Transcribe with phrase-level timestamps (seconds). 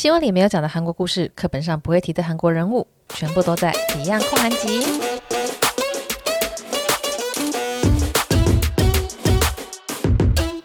[0.00, 4.82] 新闻里没有讲的韩国故事，课本上不会提的韩国人物，全部都在《Beyond 焢韩集》。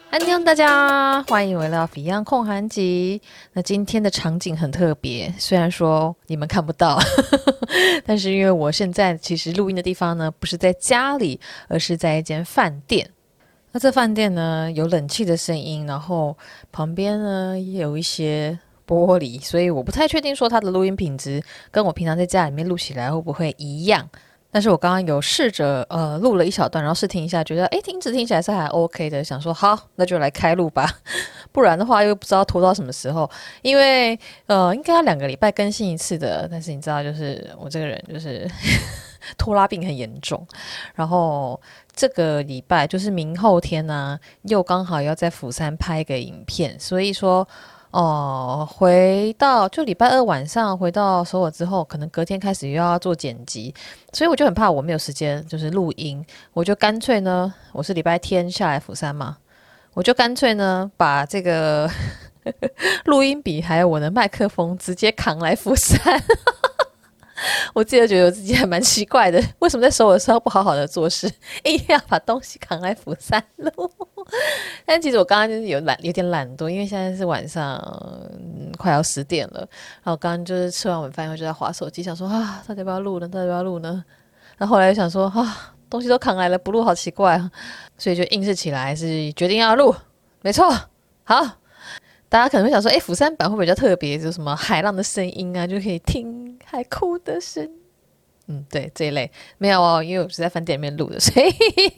[0.10, 3.20] 欢迎大家，欢迎回到《Beyond 焢韩集》。
[3.52, 6.98] 那今天的场景很特别，虽然说你们看不到，
[8.08, 13.10] 但是因为我现在其实录音的地方呢，不是在家里，而是在一间饭店。
[13.74, 16.38] 那这饭店呢，有冷气的声音，然后
[16.72, 18.58] 旁边呢也有一些
[18.88, 21.42] 玻璃，所以我不太确定说它的录音品质
[21.72, 24.10] 跟我平常在家里面录起来会不会一样。
[24.52, 30.90] 但是我刚刚有试着呃录了一小段，然后试听一下，觉得诶听着听起来是还 OK 的，想说好，那就来开录吧，
[31.52, 33.30] 不然的话又不知道拖到什么时候，
[33.62, 38.50] 因为呃应该要两个礼拜更新一次的，但是你知道，就是我这个人就是
[39.38, 40.48] 拖拉病很严重，
[40.94, 41.60] 然后。
[41.98, 47.48] 这个礼拜就是明后天呢、又刚好要在釜山拍一个影片，所以说，
[47.96, 53.74] 哦、回到就礼拜二晚上回到首尔之后，可能隔天开始又要做剪辑，
[54.12, 56.22] 所以我就很怕我没有时间就是录音，
[56.52, 59.38] 我就干脆呢，我是礼拜天下来釜山嘛，
[59.94, 61.90] 我就干脆呢把这个
[63.06, 66.22] 录音笔还有我的麦克风直接扛来釜山。
[67.74, 71.30] 我自己都觉得我自己还蛮奇怪的，为什么在首尔的时候不好好的做事，
[71.64, 73.72] 硬要把东西扛来釜山录？
[74.86, 77.80] 但其实我刚刚就是有懒，有点懒惰，因为现在是晚上，
[78.78, 79.60] 快要十点了。
[80.04, 83.28] 然后刚刚就是吃完晚饭以后就在划手机，想说啊，到底要不要录呢？
[83.28, 84.04] 到底要不要录呢？
[84.58, 87.52] 然后后来又想说啊，东西都扛来了，不录好奇怪啊，
[87.98, 89.96] 所以就硬是起来，是决定要录。
[90.42, 90.72] 没错，
[91.24, 91.58] 好。
[92.28, 94.18] 大家可能会想说，哎，釜山版会不会比较特别？
[94.18, 96.45] 就什么海浪的声音啊，就可以听
[96.76, 97.72] 在哭的声。
[98.48, 101.50] 嗯，对，这一类没有哦，因为我是在饭店里面录的，所以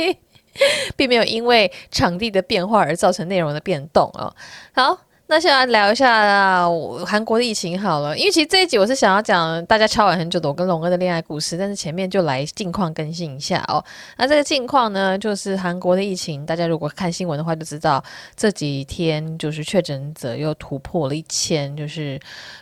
[0.95, 4.35] 并没有因为场地的变化而造成内容的变动哦。
[4.73, 5.06] 好。
[5.29, 6.65] 那现在聊一下，
[7.05, 13.83] 韩国的疫情好了，因为其实这一集我是想要讲大家敲完很久的我跟龙哥的恋爱故事，但是前面就来近况更新一下哦。
[14.15, 18.01] 那这个近况呢，就是韩国的疫情，大家如果看新闻的话就知道，
[18.37, 22.17] 这几天就是确诊者又突破了一千，就是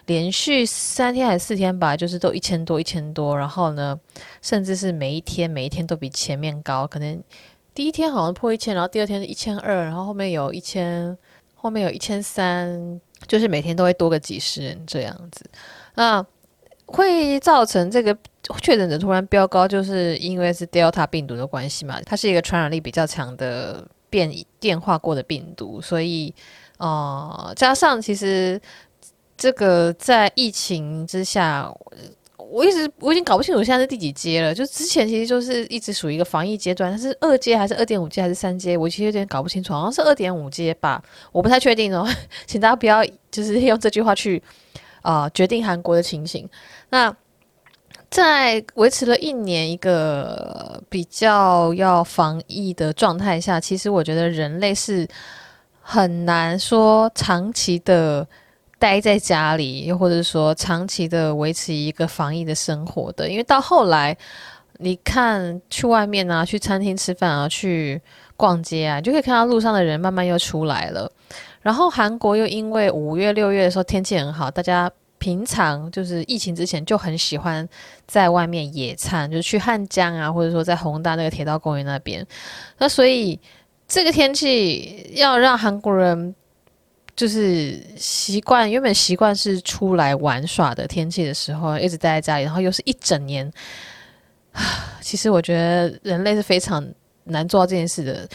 [0.08, 3.96] 连续三天还是四天吧，就是都一千多一千多，然后呢，
[4.42, 7.22] 甚至是每一天每一天都比前面高，可能
[7.76, 11.16] 第一天好像破一千，然后第二天是一千二，然后后面有一千。
[11.66, 15.44] 后面有一千三，就是每天都会多个几十人这样子，
[15.96, 16.24] 那
[16.86, 18.16] 会造成这个
[18.62, 26.32] 确诊者突然飙高，就是因为是 Delta 病毒的关系嘛，它是一个传染力比较强的变变化过的病毒，所以
[26.78, 28.62] 呃，加上其实
[29.36, 31.76] 这个在疫情之下。
[32.52, 38.78] 我一直我已经搞不清楚现在是第几阶了，就之前其实就是一直属于一个防疫阶段，它是二阶还是二点五阶还是三阶？
[38.78, 42.08] 我其实有点搞不清楚，好像是二点五阶吧，我不太确定哦，
[42.48, 44.42] 请大家不要就是用这句话去
[45.02, 46.50] 啊、决定韩国的情形。
[46.90, 47.16] 那
[48.10, 55.08] 在维持了一年一个比较要防疫的状态下，其实我觉得人类是
[55.82, 58.28] 很难说长期的。
[58.78, 64.16] 待在家里，又或者说长期的维持一个防疫的生活的，因为到后来，
[64.80, 68.02] 你看去外面啊，去餐厅吃饭啊，去
[68.36, 71.10] 逛街啊，就可以看到路上的人慢慢又出来了。
[71.62, 77.68] 然后韩国又因为五月六月的时候天气很好，大家平常就是疫情之前就很喜欢
[78.06, 82.28] 在外面野餐，就是去汉江啊，或者说在弘大那个铁道公园那边。
[82.78, 83.40] 那所以
[83.88, 86.36] 这个天气要让韩国人。
[87.16, 93.50] 就是习惯，原本习惯是出来玩耍的天气的时候，一直待在家里，然后又是一整年。
[95.02, 96.86] 其实我觉得人类是非常
[97.24, 98.28] 难做到这件事的。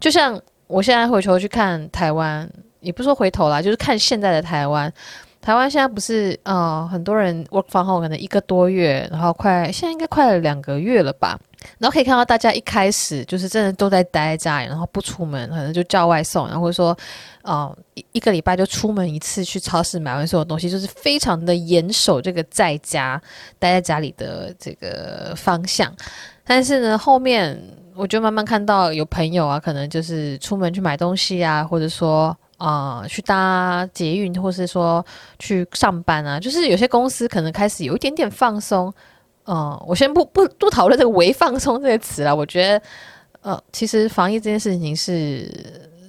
[0.00, 2.48] 就像我现在回头去看台湾，
[2.80, 4.92] 也不说回头啦，就是看现在的台湾。
[5.40, 11.38] 台湾现在不是呃很多人 work from home 可能一个多月，然后快现在应该快两个月了吧。
[11.78, 16.96] 然后可以看到大家一开始就是真的都在待在家里，然后不出门，可能就叫外送，然后或者说，
[17.42, 23.20] 呃，一一个礼拜就出门一次去超市买完所有东西，就是非常的严守这个在家
[23.58, 25.92] 待在家里的这个方向。
[26.44, 27.60] 但是呢，后面
[27.94, 35.04] 我就慢慢看到有朋友啊，可能就是出门去买东西啊，或者说啊、去搭捷运，或是说
[35.38, 38.92] 去上班啊，就是有些公司可能开始有一点点放松。
[39.46, 42.34] 嗯，我先不不不讨论这个“微放松”这个词了。
[42.34, 42.82] 我觉得，
[43.40, 45.50] 呃，其实防疫这件事情是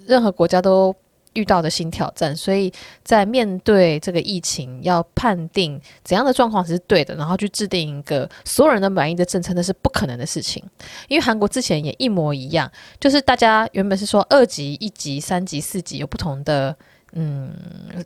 [0.06, 0.96] 任何国家都
[1.34, 2.72] 遇到的新挑战，所以
[3.04, 10.64] 在面对这个疫情，要判定怎样的状况是对的，然后去制定一个所有人都满意的政策，那是不可能的事情。
[11.08, 16.76] 因为韩国之前也一模一样，就是大家原本是说二级、一级、三级、四级有不同的
[17.16, 17.54] 嗯，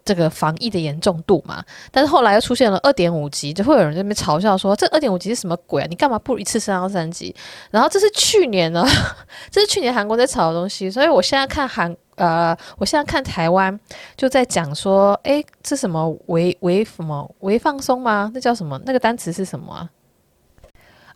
[0.03, 5.87] 这个防疫的严重度嘛，但是后来又出现了二点五级，就会有人在那边嘲笑说，这二点五级是什么鬼啊？
[5.89, 7.33] 你干嘛不一次升到三级？
[7.71, 8.85] 然后这是去年呢，
[9.49, 13.79] 这是去年韩国在炒的东西，所以我现在看韩呃，我现在看台湾
[14.15, 18.29] 就在讲说，诶，这什么微微什么微放松吗？
[18.33, 18.79] 那叫什么？
[18.85, 19.89] 那个单词是什么啊？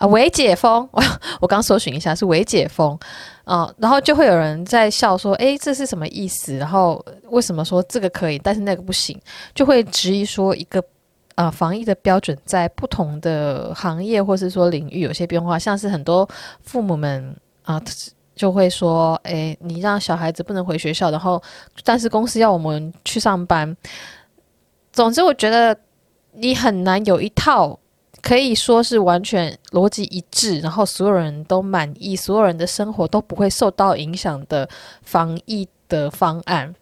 [0.02, 1.04] 啊，微解封，我
[1.42, 2.98] 我刚搜寻一下是微解封，
[3.44, 6.58] 啊、然后就会有人在笑说，诶，这是什么意思？
[6.58, 9.16] 然后为什么说这个可以，但是那个不行？
[9.54, 10.84] 就会质疑说，一个
[11.36, 16.28] 啊、防疫的标准在不同的行业或是说领域有些变化，像是很多
[16.64, 17.80] 父母们啊、
[18.36, 21.40] 就会说，诶，你让小孩子不能回学校，然后
[21.84, 23.78] 但是公司要我们去上班，
[24.92, 25.78] 总之我觉得
[26.34, 27.78] 你很难有一套。
[28.22, 34.68] 可以说是完全逻辑一致，然后所有人都满意，所有人的生活都不会受到影响的
[35.02, 36.74] 防疫的方案。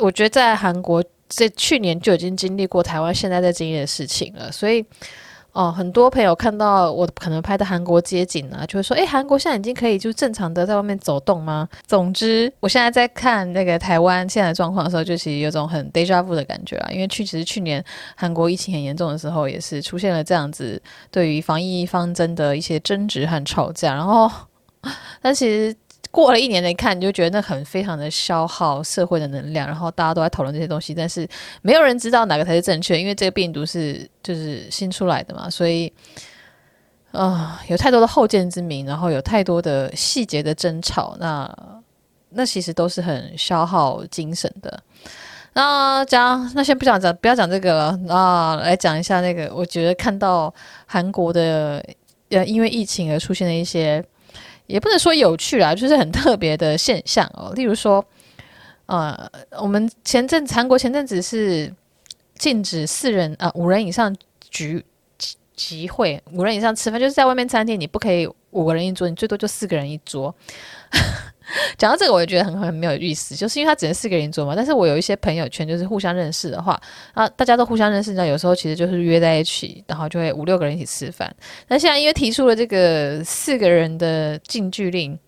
[0.00, 4.84] 我觉得在韩国，在去年就已经经历过台湾现在在经历的事情了，所以。
[5.54, 16.90] 哦，很多朋友看到我可能拍的韩国街景呢，就会说：“诶，韩国现在已经可以就正常的在外面走动吗？”总之，我现在在看那个台湾现在的状况的时候，就其实有种很 deja vu 的感觉啊。
[16.90, 17.82] 因为去其实去年
[18.16, 23.94] 韩国疫情很严重的时候，也是出现了这样子对于防疫方针的一些争执和吵架。
[23.94, 24.28] 然后，
[25.22, 25.74] 但其实。
[26.10, 31.28] 过了一年来看，你就觉得那很非常的消耗社会的能量，然后大家都在讨论这些东西，但是
[31.60, 35.92] 没有人知道哪个才是正确，因为这个病毒是就是新出来的嘛，所以
[37.10, 41.48] 啊、有太多的后见之明，然后有太多的细节的争吵，那
[42.30, 44.82] 那其实都是很消耗精神的。
[45.54, 50.52] 那讲那先不讲讲，不要讲这个了，啊，来讲一下那个，我觉得看到
[50.86, 51.84] 韩国的
[52.30, 54.04] 呃，因为疫情而出现的一些。
[54.66, 57.52] 也不能说有趣啦，就是很特别的现象哦。
[57.54, 58.04] 例如说，
[58.86, 59.30] 呃，
[59.60, 61.72] 我们前阵韩国前阵子是
[62.36, 64.14] 禁止四人啊、五人以上
[64.50, 64.84] 局
[65.54, 70.34] 集会，五人以上吃饭，就是在外面餐厅你不可以五个人一桌，你最多就四个人一桌。
[71.76, 74.54] 讲到这个，我也觉得很很没有意思，就是因为他只能四个人坐嘛。
[74.56, 76.80] 但是我有一些朋友圈，就是互相认识的话，
[77.12, 81.30] 啊，大家都互相认识，你知道，有时候其实就是约在一起，然后就会五六个人一起吃饭。
[81.68, 85.18] 那现在因为提出了这个四个人的禁聚令，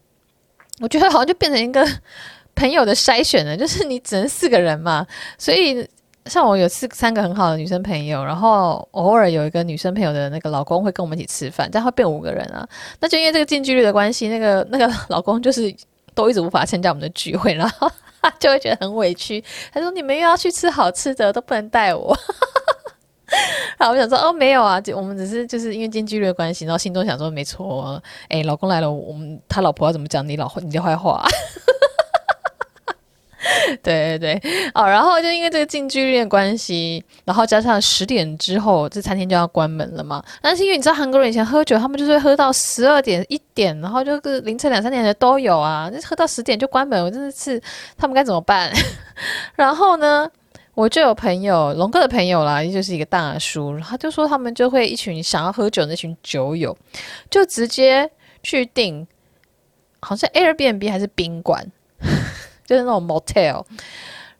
[0.80, 1.86] 我觉得好像就变成一个
[2.56, 5.06] 朋友的筛选了，就是你只能四个人嘛。
[5.36, 5.86] 所以
[6.24, 12.66] 像我有四三个很好的女生朋友，然后偶尔有一个女生朋友的那个老公会跟我们一起吃饭，这样会变五个人啊。
[13.00, 15.74] 那就因为这个禁聚令的关系，那个那个老公就是。
[16.16, 17.88] 都一直无法参加我们的聚会，然后
[18.40, 19.44] 就会觉得很委屈。
[19.72, 22.16] 他说：“你们又要去吃好吃的，都不能带我。
[23.76, 31.24] ”然后我想说：“哦，没有啊，我们只是就是因为近距离的关系。”然后心中想说：“没错，哎，老公来了，我们他老婆要怎么讲你老你的坏话？”
[33.82, 40.22] 对对对，哦，然后就因为这个近距离的关系，然后加上十点之后这餐厅就要关门了嘛。
[40.40, 45.90] 但是因为你知道韩国人以前喝酒，他们就是会喝到十二点一点，然后就是凌晨两三点的都有啊。
[45.92, 47.60] 那喝到十点就关门，我真的是
[47.96, 48.72] 他们该怎么办？
[49.54, 50.30] 然后呢，
[50.74, 56.76] 我就有朋友龙哥的朋友啦，就是一个大叔，他就说他们就会一群想要喝酒那群酒友，
[57.30, 58.10] 就直接
[58.42, 59.06] 去订，
[60.00, 61.64] 好像 Airbnb 还是宾馆。
[62.66, 63.64] 就是那种 motel，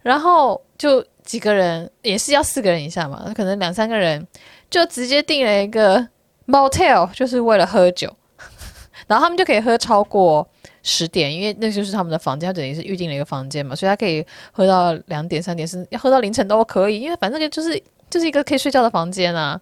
[0.02, 4.26] 然后就几个人也是要四个人以上嘛，可能两三个人
[4.69, 6.06] 就直接订了一个
[6.47, 8.14] motel，就是为了喝酒，
[9.06, 10.47] 然后他们就可以喝超过
[10.83, 19.61] 十点，因为那就是他们的房间，他等于是预定了一个房间嘛，所以他可以喝到两点、三点，是要喝到凌晨都可以，因为反正就是就是一个可以睡觉的房间啊。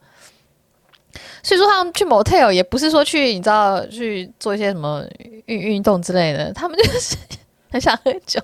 [1.43, 5.05] 所以说他们去 motel 也不是说去你知道去做一些什么
[5.47, 7.17] 运运动之类的，他们就是
[7.71, 8.41] 很想喝酒。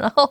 [0.00, 0.28] 然后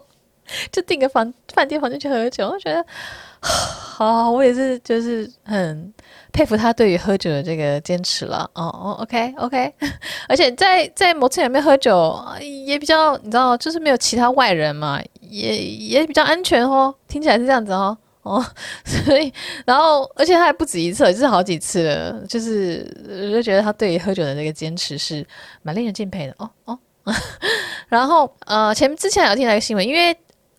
[0.72, 2.86] 就订个房饭店房间去喝酒，我觉得
[3.42, 5.94] 好，我也是就是很
[6.32, 8.50] 佩服他对于喝酒的这个坚持了。
[8.56, 9.74] 哦哦，OK OK，
[10.28, 12.20] 而且在在某次里面喝酒
[12.66, 16.94] 也比较，你知道，就是没有其他外人嘛，也也比较安全哦。
[17.08, 18.46] 听起来是这样子哦哦，
[18.86, 19.32] 所以
[19.66, 25.26] 然后而且他还不止一次，就是好几次了，就是我就觉得他对于喝酒的这个坚持是
[25.62, 26.80] 蛮令人敬佩的哦哦。
[27.90, 30.16] 然后，呃，前之前有听到一个新闻，因为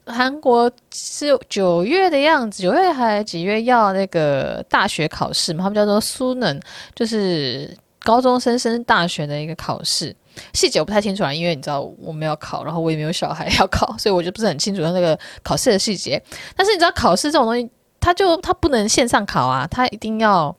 [0.06, 5.62] 韩国是九月的样子，九月还几月要那个大学考试嘛？
[5.62, 6.60] 他们叫做苏能，
[6.94, 10.14] 就是高中生升大学的一个考试。
[10.52, 16.20] 细节我不太清楚啊，因为你知道我没有考，然后我也没有小孩要考，所以我就不是很清楚那个考试的细节。
[16.56, 20.56] 但是你知道考试这种东西，它就它不能线上考啊，它一定要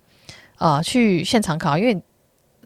[0.57, 2.01] 啊、去现场考，因为。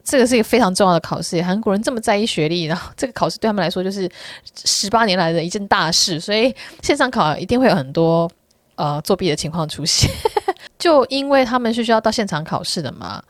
[0.06, 4.08] 这个是一个非常重要的考试，韩国人这么在意学历，然后这个考试对他们来说就是
[4.64, 8.30] 十八年来的一件大事，所以线上考一定会有很多
[8.76, 10.08] 呃作弊的情况出现。
[10.78, 13.20] 就因为他们是需要到现场考试的嘛，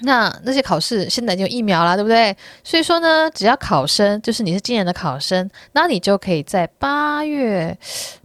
[0.00, 2.36] 那那些考试现在已经有疫苗啦，对不对？
[2.64, 7.78] 所以说呢，只要考生就是你是今年的考生，那你就可以在八月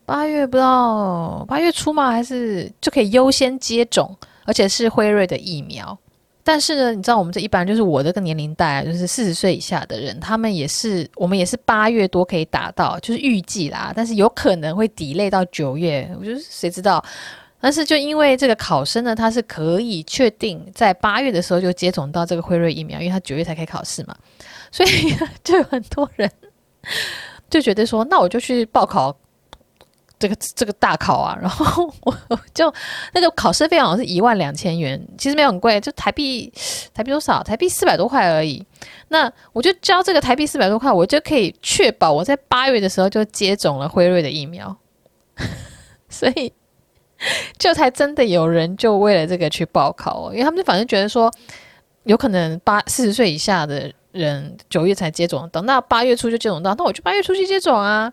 [0.04, 2.10] 八月不知道八月初吗？
[2.10, 5.96] 还是就可以优先接种，而且是辉瑞的疫苗。
[6.48, 13.92] 但是呢，你知道我们这一般就是我这个年龄代，就是四十岁以下的人，他们也是我们也是八月多可以打到，就是预计啦。
[13.94, 17.04] 但是有可能会 delay 到九月，我觉得谁知道？
[17.60, 24.16] 但是就因为这个考生呢，他是可以确定在八月的时候就接种到这个辉瑞疫苗，因为他九月才可以考试嘛，
[24.72, 24.90] 所以
[25.44, 26.32] 就有很多人
[27.50, 29.14] 就觉得说，那我就去报考。
[30.20, 32.16] 这个这个大考啊， 然后我
[32.54, 32.74] 就
[33.14, 36.52] 那个考试费好像是一万两千元，其实没有很贵，就台币
[36.94, 37.44] 台币多少？
[37.44, 38.66] 台币四百多块而已。
[39.10, 44.76] 那我就交这个台币四百多块，我就可以确保我在八月的时候就接种了辉瑞的疫苗，
[46.10, 46.52] 所以
[47.58, 51.32] 就才真的有人就为了这个去报考，因为他们就反正觉得说，
[52.04, 58.12] 有可能八四十岁以下的人九月才接种等到，八月初就接种到，那我就八月初去接种啊。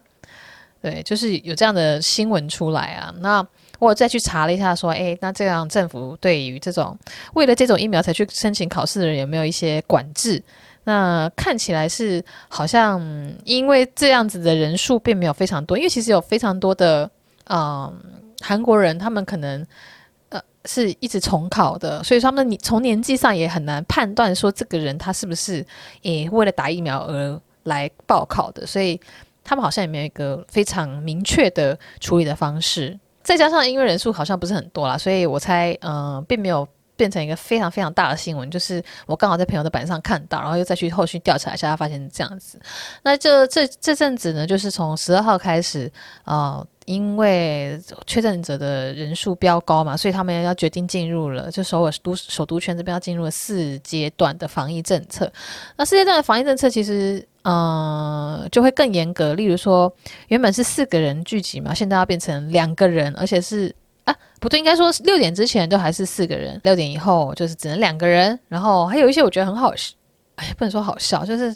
[0.84, 3.10] 对，就是有这样的新闻出来啊。
[3.20, 3.46] 那
[3.78, 6.94] 我再去查了一下，说，诶，那这样政府对于这种
[7.32, 10.42] 为了这种疫苗才去申请考试的人有没有一些管制？
[10.84, 13.00] 那看起来是好像
[13.46, 17.10] 因为这样子的人数并没有非常多，因为其实有非常多的
[17.48, 17.90] 嗯
[18.42, 19.66] 韩国人，他们可能
[20.28, 25.64] 呃是一直重考的，所以他们你从年纪上也很难判断说这个人他是不是
[26.02, 29.00] 诶为了打疫苗而来报考的，所以。
[29.44, 38.50] 他们好像也没有一个非常明确的处理的方式，再加上因为人数好像不是很多啦，所以我猜，嗯、并没有变成一个非常非常大的新闻。
[38.50, 42.58] 就是我刚好在朋友的板上看到，然后又再去后续调查一下，发现这样子。
[43.02, 45.92] 那这这这阵子呢，就是从十二号开始，
[46.24, 46.66] 呃。
[46.86, 55.32] 因为确诊者的人数飙高嘛，所以他们要决定进入了，就首尔都首都圈这边要进入了四阶段的防疫政策。
[55.76, 59.32] 那四阶段的防疫政策其实，呃，就会更严格。
[59.34, 59.90] 例如说，
[60.28, 63.74] 原本是四个人聚集嘛，现在要变成两个人，而且是
[64.04, 68.38] 啊，不对，应该说六点之前都还是四个人，六点以后就是只能两个人。
[68.48, 69.94] 然后还有一些我觉得很好笑，
[70.34, 71.54] 哎，不能说好笑，就是。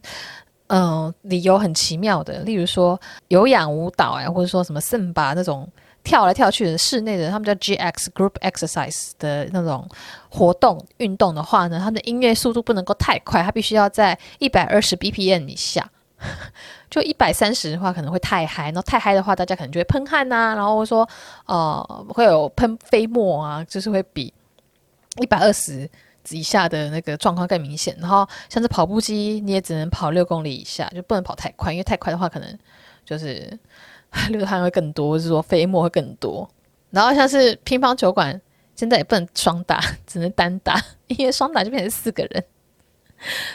[0.71, 5.67] 嗯，理由很奇妙的，例如说有氧舞蹈哎，或者说什么圣巴那种
[6.05, 9.89] 跳来跳去的室内的，他们叫 GX Group Exercise 的那种
[10.29, 15.91] 活动运动的话呢，他们的音乐速度不能够太快，它必须要在一百二十 BPM 以下。
[16.91, 21.09] 就一百三十的话可能会太嗨，然后太嗨的话，大家可能就会喷汗呐、然后说
[21.47, 24.33] 呃会有喷飞沫啊，就是会比
[25.21, 25.89] 一百二十。
[26.31, 32.59] 以下的那个状况更明显，然后像是跑步机，你也只能跑六公里以下，就不能跑太快，因为太快的话，可能
[33.03, 33.59] 就是
[34.31, 36.49] 流汗会更多，或是说飞沫会更多。
[36.91, 38.41] 然后像是乒乓球馆，
[38.75, 42.45] 现在也不能双打，只能单打，因为双打就变成四个人。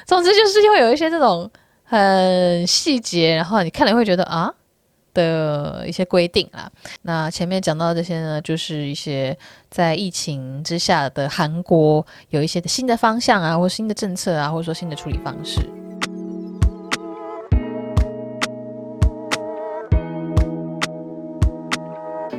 [0.05, 1.49] 总之就是会有一些这种
[1.83, 4.53] 很细节，然后你看了会觉得啊。
[5.15, 6.67] 的一些规定啦，
[7.03, 9.37] 那前面讲到这些呢，就是一些
[9.69, 15.59] 在疫情之下的韩国有一些新的方向啊，或新的政策啊，或者说新的处理方式。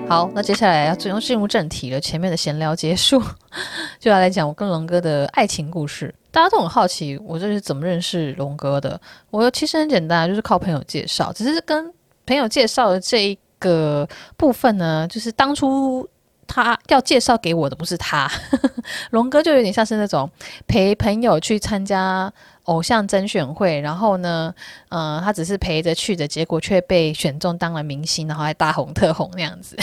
[0.08, 3.20] 好，那接下来要进入进入正题了，前面的闲聊结束，
[3.98, 6.14] 就要来讲我跟龙哥的爱情故事。
[6.30, 9.00] 大家都很好奇，我这是怎么认识龙哥的？
[9.30, 11.92] 我其实很简单，就是靠朋友介绍，只是跟。
[12.26, 14.08] 朋友介绍的这一个
[14.38, 16.08] 部分呢，就是当初
[16.46, 18.26] 他要介绍给我的不是他，
[19.12, 20.30] 龙哥就有点像是那种
[20.66, 22.32] 陪朋友去参加
[22.64, 24.54] 偶像甄选会，然后呢，
[24.90, 29.76] 嗯、呃，他只是陪着去的，结果却被选中当了明星，然后还大红特红那样子。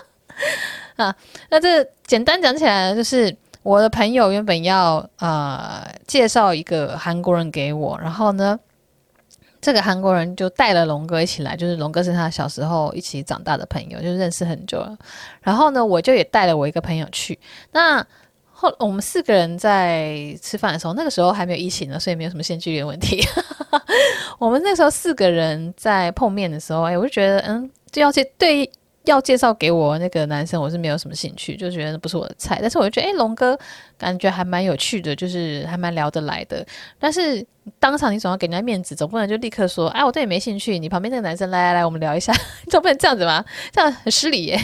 [0.96, 1.14] 啊，
[1.48, 8.58] 那这简单讲起来，就是我的朋友原本要呃介绍一个韩国人给我，然后呢。
[9.62, 14.96] 这个韩国人就带了龙哥一起来，就是龙哥是他小时候一起长大的朋友，就认识很久了。
[15.42, 17.38] 然后呢，我就也带了我一个朋友去。
[17.70, 18.02] 那
[18.60, 23.24] 后我们四个人在吃饭的时候，那个时候还没有疫情呢，所以没有什么先距离问题。
[24.38, 28.70] 我们那时候四个人在碰面的时候，哎，我就觉得，嗯，就要去对
[29.04, 32.58] 要介绍给我那个男生，我是没有什么兴趣，就觉得不是我的菜。
[32.60, 33.58] 但是我就觉得，哎，龙哥
[33.96, 36.64] 感觉还蛮有趣的，就是还蛮聊得来的。
[36.98, 37.44] 但是
[37.78, 40.78] 当场你总要给人家面子，总不能就立刻说，哎，我对你没兴趣。
[40.78, 42.30] 你旁边那个男生，来来来，我们聊一下，
[42.68, 43.42] 总不能这样子吧？
[43.72, 44.60] 这样很失礼耶。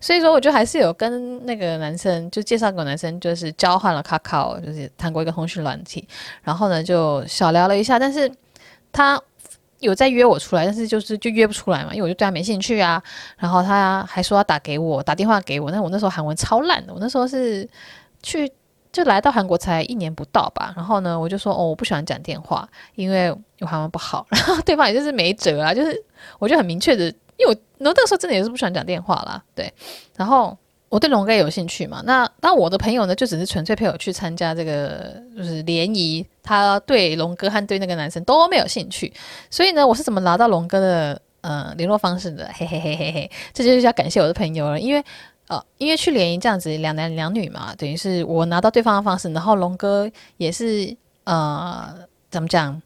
[0.00, 6.08] 所以说，我就还是有跟那个男生就介绍给我男生，就是交换了 Kakao，就是谈过一个通讯软体，
[6.42, 8.32] 然后呢就小聊了一下，但是
[8.90, 9.20] 他。
[9.84, 13.02] 有在约我出来，但是就是就约不出来嘛，因为我就对他没兴趣啊。
[13.36, 17.68] 然后他还说要打给我，打电话给我，但我那时候韩文超烂的，我那时候是
[18.22, 18.50] 去
[18.90, 20.72] 就来到韩国才一年不到吧。
[20.76, 24.26] 然后呢，我就说哦，我不喜欢讲电话，因为我韩文不好。
[24.30, 26.02] 然后对方也就是没辙啊，就是
[26.38, 29.72] 我就很明确的，因为我那时候真的也是不喜欢讲电话啦，对。
[30.16, 30.56] 然后。
[30.94, 32.00] 我对龙哥有兴趣嘛？
[32.06, 36.24] 那那我的朋友呢，就只是纯粹陪我去参加这个就是联谊。
[36.40, 39.12] 他对龙哥和对那个男生都没有兴趣，
[39.50, 42.48] 所以呢，我是怎么拿到龙哥的呃联络方式的？
[42.54, 45.02] 嘿嘿嘿嘿嘿，这就是要感谢我的朋友了，因为
[45.48, 51.92] 呃，因为去联谊这样子两男两女嘛，等于是我拿到对方的方式，然后龙哥也是呃
[52.30, 52.80] 怎么讲？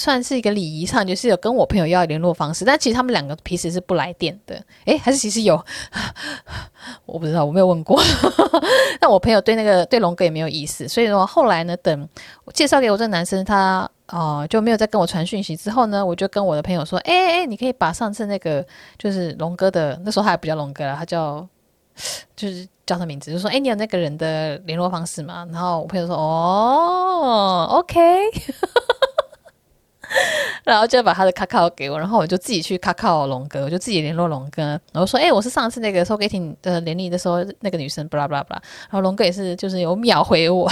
[0.00, 4.58] 算是一个礼仪上，就是有跟我朋友要联络方式，但其实他们两个平时是不来电的。
[4.86, 5.62] 诶，还是其实有，
[7.04, 8.00] 我不知道，我没有问过。
[8.98, 12.08] 但我朋友对那个对龙哥也没有意思，所以说后来呢，等
[12.54, 15.54] 介绍给我这个男生，他哦、就没有再跟我传讯息。
[15.54, 18.66] 之后呢，我就跟我的朋友说，诶诶，你可以把上次那个
[18.98, 21.46] 就是龙哥的，那时候他还不叫龙哥了，他叫
[22.34, 25.46] 就是叫他名字，就说，哎，你有那个人的联络方式吗？
[25.52, 28.00] 然后我朋友说，哦，OK。
[30.64, 34.62] 然后就把他的卡卡给我，然后我就自己去卡卡龙哥，我就自己联络龙哥，
[34.92, 40.70] 然后说：“哎、我是上次那个 Soulgating 的联谊的时候那个女生，巴拉巴拉巴拉。”然后龙哥也是就是有秒回我，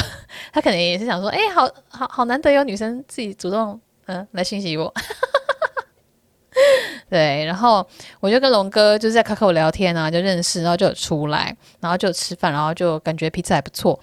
[0.52, 4.92] 他可能也是想说：“哎、好好好难得有女生自己主动嗯、来信息我。
[7.08, 7.86] ”对，然后
[8.20, 13.98] 我就跟龙哥就是在卡卡聊天啊，就认识，然后就出来，然后就吃饭，然后就感觉彼此还不错。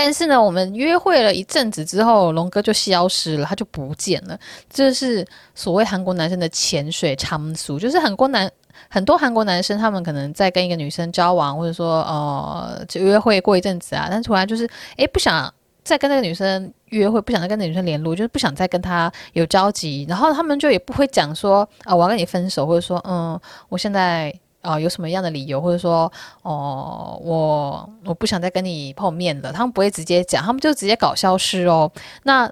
[0.00, 4.38] 但是呢，我们约会了一阵子之后，龙哥就消失了，他就不见了。
[4.70, 5.26] 这是
[5.56, 8.48] 所谓韩国男生的潜水常俗，就是很多男
[8.88, 15.52] 很多韩国男生，他们可能在跟一个女生交往，或者说呃，就约会过一阵子啊，但突然就是哎，不想
[15.82, 23.36] 再跟那个女生约会，不想再跟那个女生联络，就是不想再跟她有交集，然后他们就也不会讲说啊、我要跟你分手，或者说嗯，
[23.68, 24.32] 我现在。
[24.60, 26.10] 啊、有什么样的理由，或者说，
[26.42, 29.52] 哦、我我不想再跟你碰面了。
[29.52, 31.90] 他们不会直接讲，他们就直接搞消失哦。
[32.24, 32.50] 那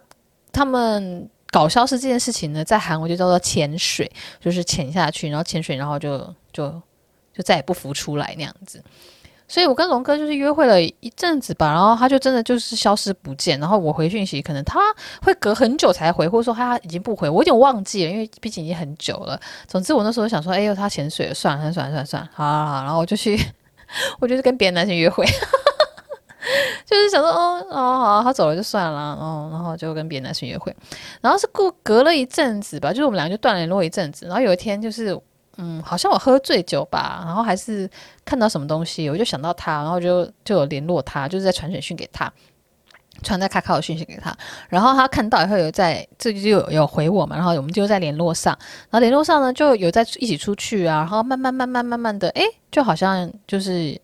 [0.52, 6.18] 他们搞消失这件事情呢，在韩国就叫做潜水，就是潜下去，然后潜水，然后就
[6.52, 6.70] 就
[7.34, 8.82] 就再也不浮出来那样子。
[9.48, 14.80] 所以我跟龙哥就是约会了一阵子吧，然后他就真的就是消失不见，然后我回讯息可能他
[15.22, 19.40] 会隔很久才回，或者说他已经不回，我有点忘记了，因为毕竟已经很久了。
[19.68, 23.38] 总之我那时候想说，哎呦，他潜水了，算了算了算了算了，好好好，然后我就去，
[24.18, 25.24] 我就是跟别的男生约会，
[26.84, 30.74] 就是想说，哦哦好，他走了就算了，哦，然后就跟别的男生约会，
[31.20, 35.16] 然后是过隔了一阵子吧，就是我们两个就断联络一阵子，然后有一天就是。
[35.58, 37.88] 嗯，好像我喝醉酒吧，然后还是
[38.24, 42.30] 看到什么东西，我就想到他，然后就就有联络他，就是在传简讯给他，
[43.22, 44.36] 传在卡卡的讯息给他，
[44.68, 48.54] 然后他看到以后有在这就有有回我嘛，然后我们就在联络上，
[48.90, 53.98] 然后联络上呢就有在一起出去啊，然后慢慢慢慢慢慢的，诶，就好像就是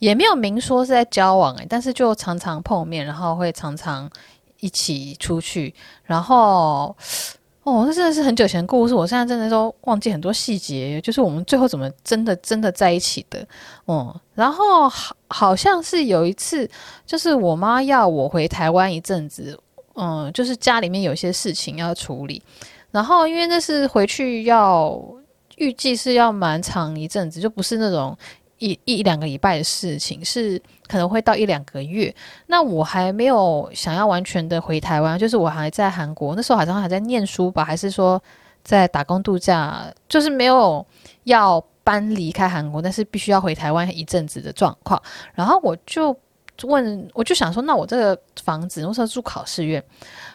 [0.00, 4.10] 也没有明说是在交往诶，但是就常常碰面，然后会常常
[4.58, 6.96] 一起出去，然后。
[7.66, 11.00] 哦，那真的是很久前的故事，我现在真的都忘记很多细节。
[11.00, 13.44] 就是我们最后怎么真的真的在一起的，
[13.88, 16.70] 嗯，然后好好像是有一次，
[17.04, 19.58] 就是我妈要我回台湾一阵子，
[19.96, 22.40] 嗯，就是家里面有些事情要处理，
[22.92, 24.96] 然后因为那是回去要
[25.56, 28.16] 预计是要蛮长一阵子，就不是那种。
[28.58, 32.14] 一一两个礼拜的事情，是可能会到一两个月。
[32.46, 38.22] 那我还没有想要完全的回台湾，就是我还在韩国，那时候好像还在念书吧，还是说
[38.64, 40.84] 在打工度假，就是没有
[41.24, 45.00] 要搬离开韩国，但是必须要回台湾一阵子的状况。
[45.34, 46.16] 然后我就
[46.62, 49.82] 问，我就想说，那我这个房子，那时候住考试院，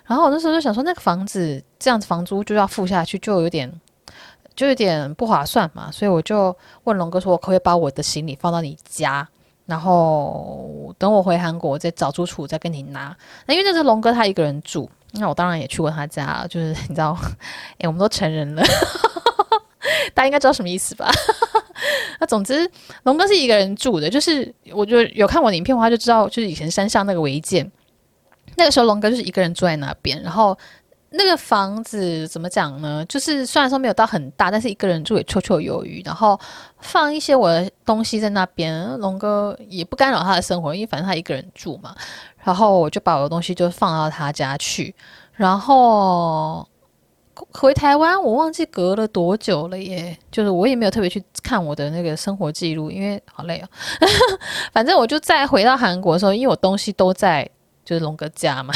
[0.06, 3.72] 然后我那时候就想说，那个房子这样子房租就要付下去，就有点。
[4.56, 9.28] 就有点不划算嘛，所以我就问龙哥说：“我可不可以把我的行李放到你家，
[9.66, 13.16] 然后等我回韩国我再找住处再跟你拿？”
[13.48, 17.18] 那因为那是龙哥他一个人住，那我当然也去过他家，就是你知道，
[17.80, 18.62] 哎，我们都成人了，
[20.14, 21.10] 大家应该知道什么意思吧？
[22.20, 22.70] 那总之，
[23.04, 27.72] 龙哥是一个人住的，就是我就有看过影片的话就知道，就是以前山上那个违建，
[28.58, 30.58] 那个时候龙哥就是一个人住在那边，然后。
[31.14, 33.06] 那个房子怎么讲呢？
[33.06, 36.02] 就是虽然说没有到很大，但是一个人住也绰绰有余。
[36.06, 36.40] 然后
[36.80, 41.94] 放一些我的东西在那边，龙哥也不干扰他的生活，因为反正他一个人住嘛。
[42.44, 44.96] 然后我就把我的东西就放到他家去。
[45.34, 46.66] 然后
[47.52, 50.18] 回台湾，我忘记隔了多久了耶。
[50.32, 53.68] 就是我也没有特别去看我的那个生活记录，因为好累哦。
[54.72, 57.50] 反正我就再回到韩国的时候，因为我东西都在
[57.84, 58.74] 就是龙哥家嘛。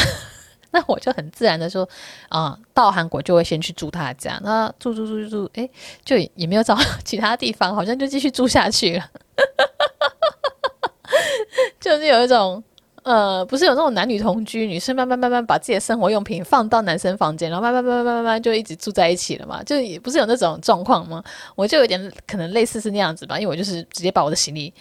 [0.75, 1.87] 那我就很自然的说，
[2.27, 4.37] 啊、到韩国就会先去住他家。
[4.43, 5.69] 那住住住住住，哎，
[6.03, 9.05] 就也没有找其他地方，好像就继续住下去了。
[11.79, 12.61] 就是有一种，
[13.03, 19.63] 呃，不是有那种男女同居，女生慢慢慢慢把自己的生活用品放到男生房间，然后慢慢慢慢慢慢就一直住在一起了嘛？
[19.63, 21.23] 就也不是有那种状况吗？
[21.55, 24.73] 我就有点可能类似是那样子吧，因为我就是直接把我的行李，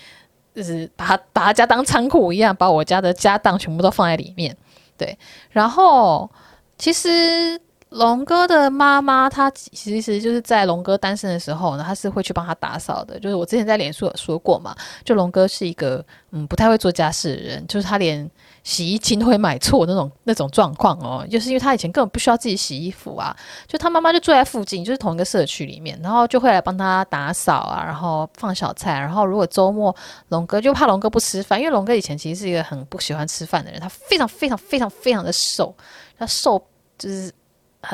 [0.55, 4.57] 就是把他把他家当仓库一样，把我家的家当全部都放在里面。
[4.97, 5.17] 对，
[5.51, 6.31] 然后
[6.79, 13.19] 其实龙哥的妈妈，她其实就是在龙哥单身的时候呢，她是会去帮他打扫的。
[13.21, 18.29] 就是我之前在脸书有说过嘛，就龙哥是一个嗯不太会做家事的人，就是他连
[18.65, 23.37] 洗衣机都会买错那种那种状况哦，就是因为他以前根本不需要自己洗衣服啊，
[23.69, 29.95] 就他妈妈就住在附近，就是同一个社区里面，然后就会来帮他打扫啊，然后放小菜，然后如果周末
[30.31, 35.73] 龙哥就怕龙哥不吃饭，因为龙哥以前其实是一个很不喜欢吃饭的人，他非常非常非常非常的瘦，
[36.19, 36.61] 他瘦
[36.99, 37.31] 就是。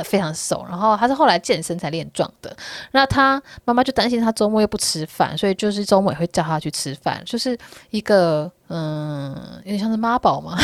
[0.05, 2.55] 非常瘦，然后他是后来健身才练壮的。
[2.93, 7.59] 那他妈妈就担心他周末又不吃饭，所以就是周末也会叫他去吃饭，就是
[7.91, 10.57] 一个嗯，有点像是妈宝嘛，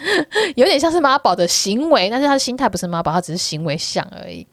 [0.56, 4.46] 有点像是妈宝的行为，但是他的心态不是妈宝，他只是行为像而已。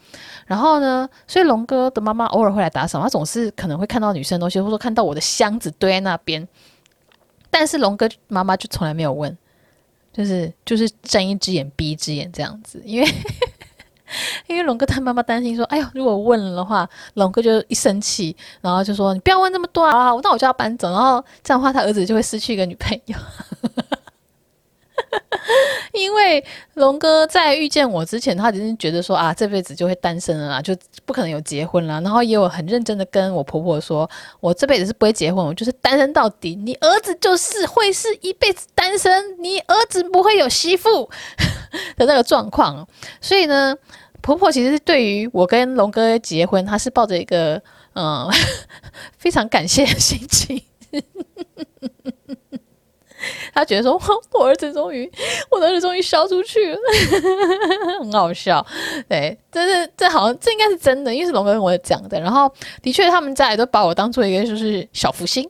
[0.45, 6.47] 然后呢，所以龙哥的妈妈偶尔会来打扫，他总是可能会看到女生的东西，或者说看到我的箱子堆在那边，
[7.49, 9.37] 但是龙哥妈妈就从来没有问，
[10.11, 13.07] 就是就是睁一只眼闭一只眼这样子，因为。
[14.47, 20.89] 因为龙哥他妈妈担心说：“哎呦，如果问了的话，龙哥就一生气，然后就说你不要问这么多啊，那我就要搬走。
[20.91, 23.17] 然后这样的话，他儿子就会失去一个女朋友。
[25.91, 26.43] 因为
[26.75, 32.01] 龙哥在遇见我之前，他已经觉得说啊，这辈子就会单身了啦，就不可能有结婚了。
[32.01, 36.55] 然后也有很认真的跟我婆婆说，我这辈子是不会结婚，我就是单身到底。
[36.55, 41.09] 你儿子就是会是一辈子单身，你儿子不会有媳妇
[41.97, 42.87] 的那个状况。
[43.21, 43.75] 所以呢。”
[44.23, 47.61] 婆婆其实是对于我跟龙哥结婚，她是抱着一个
[47.93, 48.27] 嗯
[49.19, 50.59] 非常感谢的心情。
[53.53, 53.99] 她觉得说，
[54.31, 55.11] 我儿子终于，
[55.51, 56.79] 我儿子终于消出去了，
[58.01, 58.65] 很好笑。
[59.07, 62.19] 对，这是这好像这应该是真的，因为是龙哥跟我讲的。
[62.19, 65.47] 然后的确，他们家里都把我当做一个就是小福星。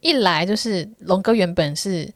[0.00, 2.06] 一来就是龙哥原本是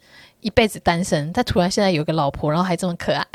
[0.40, 3.26] 一辈子单身，他突然现在有个老婆，然后还这么可爱。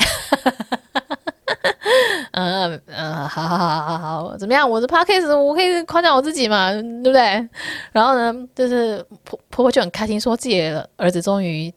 [2.33, 4.67] 嗯嗯，好好好好好，怎么样？
[4.67, 7.21] 我的 podcast 我可以夸奖我自己嘛，对不对？
[7.91, 11.71] 然后呢，就是婆婆婆就很开心，说自己的儿子终于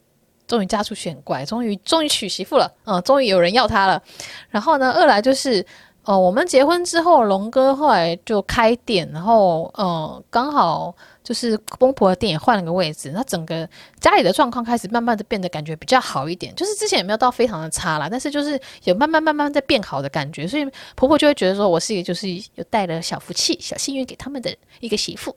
[0.46, 4.02] 终于嫁出去，很乖，终于终于娶媳妇了，嗯，终于有人要他了。
[4.48, 5.62] 然后呢，二来就是，
[6.06, 10.94] 哦，我们结婚之后，龙哥后来就开店，然后嗯、呃，刚好。
[11.26, 20.64] 就是公婆的店也换了个位置，那整个家里的状况开始慢慢的变得感觉比较好一点，就是之前也没有到非常的差啦，但是就是有慢慢慢慢在变好的感觉，所以
[20.94, 25.34] 婆婆就会觉得说我是一个就是有带了小福气、小幸运给他们的一个媳妇，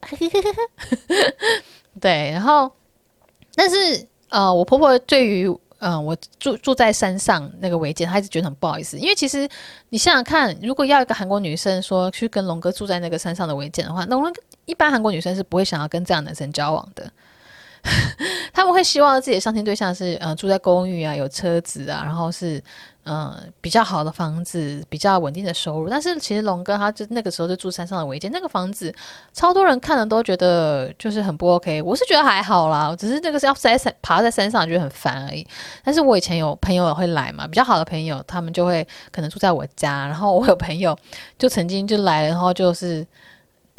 [1.99, 2.71] 对，然后
[3.55, 5.51] 但是呃，我婆婆对于。
[5.79, 9.47] 嗯，我住住在山上那个违建，他一直觉得很不好意思，因为其实
[9.89, 14.31] 你想想看，如果要一个韩国女生说去跟龙哥住在那个山上的违建的话，那我们
[14.65, 17.11] 一般韩国女生是不会想要跟这样男生交往的。
[18.51, 22.61] 他们会希望自己的相亲对象是，呃，住在公寓啊，有车子啊，然后是，
[23.09, 25.89] 呃，比较好的房子，比较稳定的收入。
[25.89, 28.93] 但是其实龙哥他就那个时候就住山上的违建，那个房子
[29.33, 31.81] 超多人看了都觉得就是很不 OK。
[31.81, 35.43] 我是觉得还好啦，只是那个是要在山爬在山上觉得很烦而已。
[35.83, 40.05] 但是我以前有朋友会来嘛，比较好的朋友，他们就会可能住在我家。
[40.05, 40.95] 然后我有朋友
[41.39, 43.05] 就曾经就来，然后就是。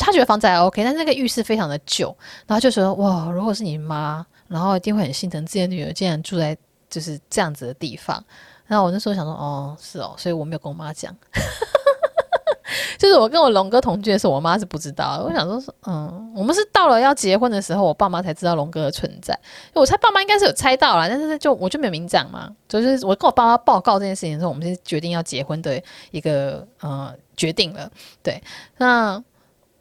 [0.03, 2.07] 他觉得房子还 OK，但是那个浴室非常的旧，
[2.47, 6.57] 然后就说：“哇，如果是你妈，然后一定会很心疼自己的女儿竟然住在
[6.89, 8.25] 就是这样子的地方。”
[8.71, 11.13] 然后我那时候想说：“哦，是哦。”所以我没有跟我妈讲，
[12.97, 15.25] 就是我跟我龙哥同居的时候，我妈是不知道。
[15.27, 19.37] 我想说是，嗯，我们是到了要结婚的时候，我爸妈才知道龙哥的存在。
[19.73, 22.49] 我猜爸妈应该是有猜到啦，但是就我就没有明讲嘛。
[22.69, 27.91] 就是我跟我爸妈报告这件事情的时候，我们是决定要结婚的一个呃决定了。
[28.23, 28.41] 对，
[28.77, 29.21] 那。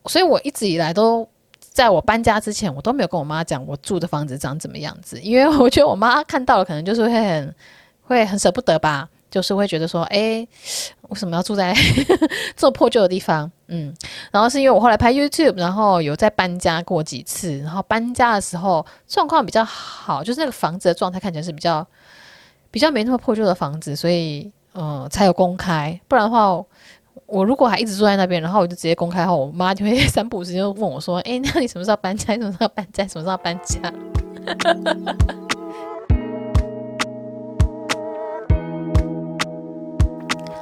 [0.05, 1.27] 所以我一直以来都
[1.59, 7.53] 在我搬家之前，我都没有跟我妈讲我住的房子长怎么样子，因为我觉得我妈看到了可能就是会很
[8.09, 9.07] 会很舍不得吧。
[9.31, 10.43] 就是会觉得说，哎，
[11.09, 11.71] 为什么要住在
[12.57, 13.49] 这么破旧的地方？
[13.67, 13.93] 嗯，
[14.31, 21.85] 然后是因为我后来拍 YouTube，然后有在搬家过几次，然后搬家的时候状况比较好，就是那个房子的状态看起来是比较
[22.71, 26.01] 比较没那么破旧的房子，所以嗯、才有公开。
[26.07, 26.51] 不然的话，
[27.27, 32.33] 我如果还一直住在那边，然后我就直接公开后，我妈就会 三不五时就问我说，哎，那你什么时候搬家？
[32.33, 33.05] 你什么时候搬家？
[33.07, 33.93] 什么时候搬家？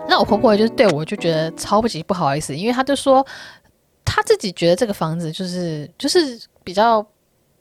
[0.08, 3.26] 那我婆婆就是对我就觉得超级不好意思，因为她就说
[4.06, 7.06] 她自己觉得这个房子就是就是比较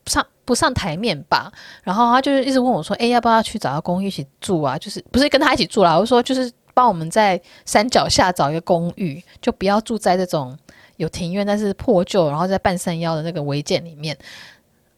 [0.06, 1.50] 上不上台面吧，
[1.82, 4.78] 然后她就是一直问我说：“哎，要不要去找个公寓一起住啊？
[4.78, 10.56] 就是不是跟她一起住啦，我说就是帮我们在山脚下找一个公寓，就不要住在这种
[10.96, 14.16] 有庭院但是破旧，然后在半山腰的那个违建里面。”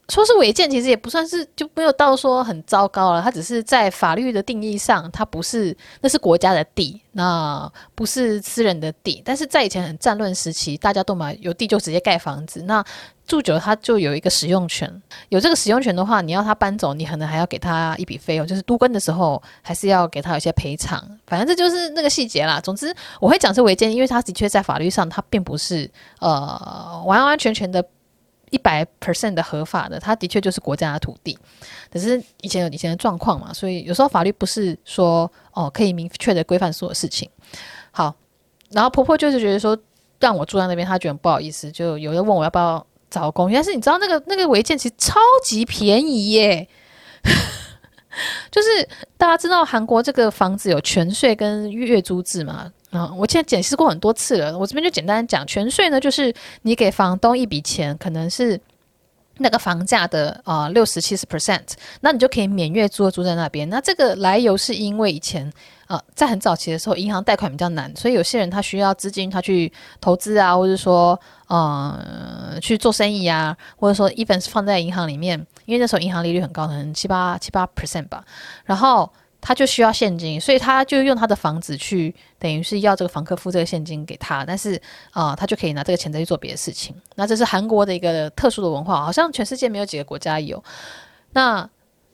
[0.09, 3.21] 说是违建，其实也不算是，就没有到说很糟糕了。
[3.21, 9.21] 它只是在法律的定义上，它不是，那是国家的地，那不是私人的地。
[9.23, 12.83] 但是在以前很战乱时期，大家都嘛有地就直接盖房子，那
[13.27, 14.91] 住久了他就有一个使用权。
[15.29, 21.07] 有这个使用权的话，你要他搬走，你可能还要给他一笔费用，就是都更的时候还是要给他有些赔偿。
[21.27, 22.59] 反正这就是那个细节啦。
[22.59, 25.91] 总之，我会讲是违建，因为它的确在法律上，它并不是
[26.21, 27.85] 呃完完全全的。
[28.51, 31.39] 一百 percent 的合法的，它的确就是国家的土地，
[31.93, 37.29] 可是以前有以前的状况嘛，所以有时候法律不是说哦可以明确的规范所有事情。
[37.91, 38.15] 好，
[38.71, 39.77] 然后婆婆就是觉得说
[40.21, 46.69] 让我住在那边，她觉得不好意思，就有人问我要不要找公寓，但是你知道那个那个违建其实超级便宜耶，
[48.51, 52.73] 就是大家知道韩国这个房子有权税跟月租制嘛。
[52.91, 58.59] 嗯，我现在解释过很多次了，我这边就简单讲，全税呢就是你给房东一笔钱，可能是
[59.37, 63.69] 那个房价的啊六十七十 percent，那你就可以免月租住在那边。
[63.69, 65.53] 那这个来由是因为以前
[65.87, 69.71] 啊在很早期的时候，银行贷款比较难，所以有些人他需要资金，他去
[70.01, 78.25] 投资啊，或者说呃去做生意啊，或者说 even 是放在银行里面，因为那时候银行利率很高，可能七八七八 percent 吧，
[78.65, 79.13] 然后。
[79.41, 84.81] 他就需要现金，所以他就用他的房子去，等于是要这个房客付这个现金给他，但是
[85.13, 86.95] 啊、他就可以拿这个钱再去做别的事情。
[87.15, 90.63] 那这是韩国的一个特殊的文化，好像全世界没有几个国家有。
[91.33, 91.69] 那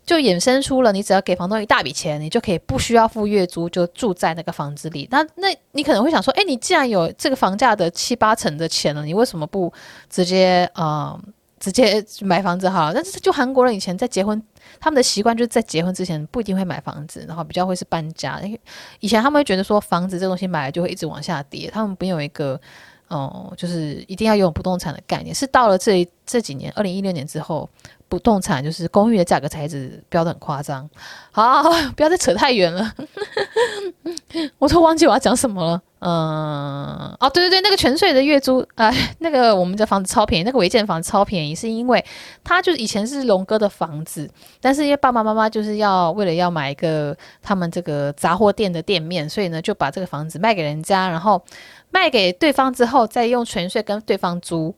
[0.04, 5.08] 就衍生出了，你只要给房东一大笔钱，你就可以不需要付月租，就住在那个房子里。
[5.10, 9.72] 那那你可能会想说，诶，你既然有这个房价的七八成的钱了，你为什么不
[10.10, 11.18] 直接啊？
[11.18, 11.20] 呃
[11.60, 14.42] 直接买房子好了，但是就韩国人以前在结婚，
[14.84, 18.38] 他们的习惯就是在结婚之前不一定会买房子，然后比较会是搬家。
[18.42, 18.60] 因为
[19.00, 22.60] 以前他们会觉得说房子这东西买来就会一直往下跌，他们没有一个
[23.08, 25.34] 哦、就是一定要拥有不动产的概念。
[25.34, 27.66] 是到了这这几年，二零一六年之后。
[28.06, 30.88] 不动产就是公寓的价格才一直飙得很夸张。
[31.32, 31.64] 好，
[31.96, 32.92] 不要再扯太远了，
[34.58, 35.82] 我都忘记我要讲什么了。
[36.06, 42.04] 嗯，哦，对对对，那个全税的月租啊、呃， 那个我们的房子超便宜，那个违建房超便宜，是因为
[42.42, 44.28] 他就是以前是龙哥的房子，
[44.60, 51.42] 但是因为爸爸妈妈就是要为了要买一个他们这个杂货店的店面，所以呢就把这个房子卖给人家，然后
[51.90, 54.74] 卖给对方之后再用全税跟对方租。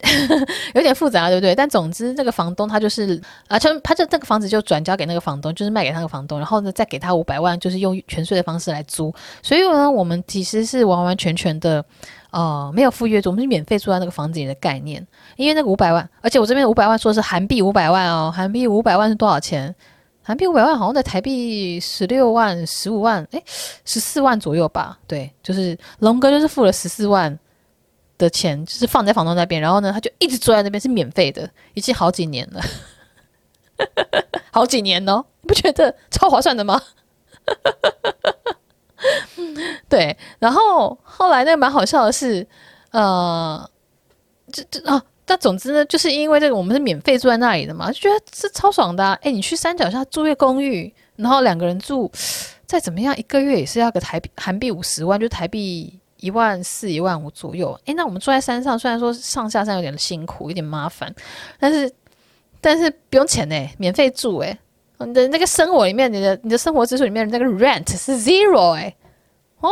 [0.74, 1.54] 有点复杂，对不对？
[1.54, 9.14] 但总之，那个房东他就是啊，他他就这个房子就转交给那个房东，就是卖给那个房东，然后呢再给他五百万，就是用全税的方式来租。
[9.42, 11.84] 所以呢，我们其实是完完全全的
[12.30, 15.06] 呃没有付月租，我们是免费住在那个房子里的概念。
[15.36, 19.74] 因为那个五百万，而且我这边五百万说是韩币五百万哦，韩币五百万是多少钱？
[20.22, 23.42] 韩币五百万好像在台币十六万、十五万，诶，
[23.84, 24.98] 十四万左右吧？
[25.06, 27.38] 对，就是龙哥就是付了十四万。
[28.16, 32.62] 的钱就是放在房东那边，然后呢，他就一直住在那边，是免费的，已经好几年了，
[34.52, 36.80] 好几年哦，你不觉得超划算的吗？
[39.88, 42.46] 对，然后后来那个蛮好笑的是，
[42.90, 43.68] 呃，
[44.50, 49.18] 这这啊，但总之呢，就是因为这个我们是免费住在那里的嘛，就觉得是超爽的啊。
[49.22, 52.10] 哎，你去山脚下租一个公寓，然后两个人住，
[52.64, 56.00] 再怎么样，一个月也是要个台币韩币五十万，就台币。
[56.24, 61.14] 一万四、一万五左右，诶，那我们住在山上，虽然说上下山有点辛苦，有点麻烦，
[61.58, 61.92] 但是
[62.62, 64.58] 但是不用钱呢，免费住诶，
[65.00, 68.96] 你的那个生活里面，你的你的生活支出里面那个 rent 是 zero 诶。
[69.60, 69.68] 哦，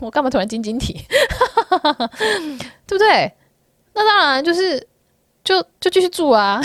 [0.00, 1.04] 我干嘛突然晶晶体？
[2.86, 3.32] 对不对？
[3.94, 4.86] 那当然就是
[5.42, 6.60] 就就继续住啊，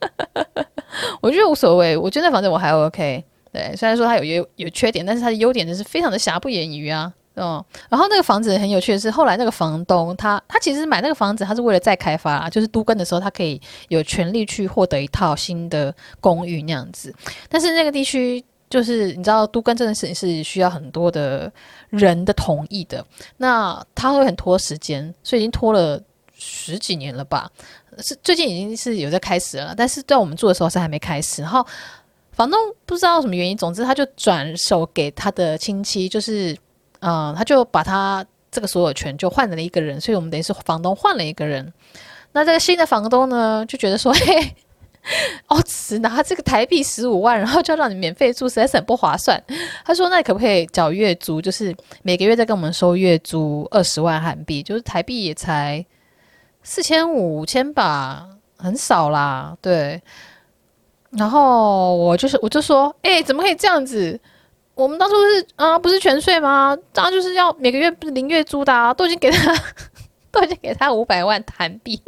[1.20, 7.12] 我觉得无所谓，我觉得那房子我还 OK，对，虽然说它有有有缺点，但是它的优点就是非常的瑕不掩瑜啊。
[7.34, 17.14] 嗯，然后那个房子很有趣的是，后来那个房东他他其实买那个房子，他是为了再开发，就是都更的时候，他可以有权利去获得一套新的公寓那样子。
[17.48, 21.50] 但是那个地区就是你知道都更这件事情是需要很多的
[21.90, 23.04] 人的同意的，
[23.36, 26.00] 那他会很拖时间，所以已经拖了
[26.36, 27.50] 十几年了吧？
[27.98, 31.42] 是最近已经是有在开始了，但是在我们住的时候是还没开始。
[31.42, 31.66] 然后
[32.32, 36.56] 房东不知道什么原因，总之他就转手给他的亲戚，就是
[37.02, 41.72] 嗯、他就把他这个所有权就换了一个人，所以我们等于是房东换了一个人。
[42.32, 44.56] 那这个新的房东呢，就觉得说，嘿。
[45.48, 49.42] 哦，只拿这个台币十五万，然后就让你免费住，实在是很不划算。
[49.84, 51.42] 他说：“那可不可以缴月租？
[51.42, 55.84] 就是每个月再跟我们收月租二十万韩币，就是台币也才
[56.62, 60.00] 四千五千吧，很少啦。”对。
[61.10, 64.20] 然后我就是我就说：“哎、怎么可以这样子？
[64.82, 66.76] 我们当初是啊，不是全税吗？
[66.92, 69.54] 当然就是要每个月不是零月租的啊，都已经给他。
[70.32, 72.00] ”都已经给他五百万韩币，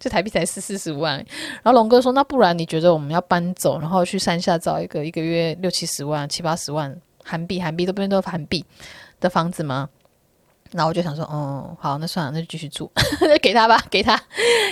[0.00, 1.18] 就台币才四四十五万。
[1.62, 8.64] 然后龙哥说：“那不然你觉得我们要搬走，然后去山下找一个一个月六七十万、七八十万韩币，韩币都不用都是韩币
[9.20, 9.86] 的房子吗？”
[10.72, 12.90] 然后我就想说：“哦，好，那算了，那就继续住，
[13.42, 14.18] 给他吧，给他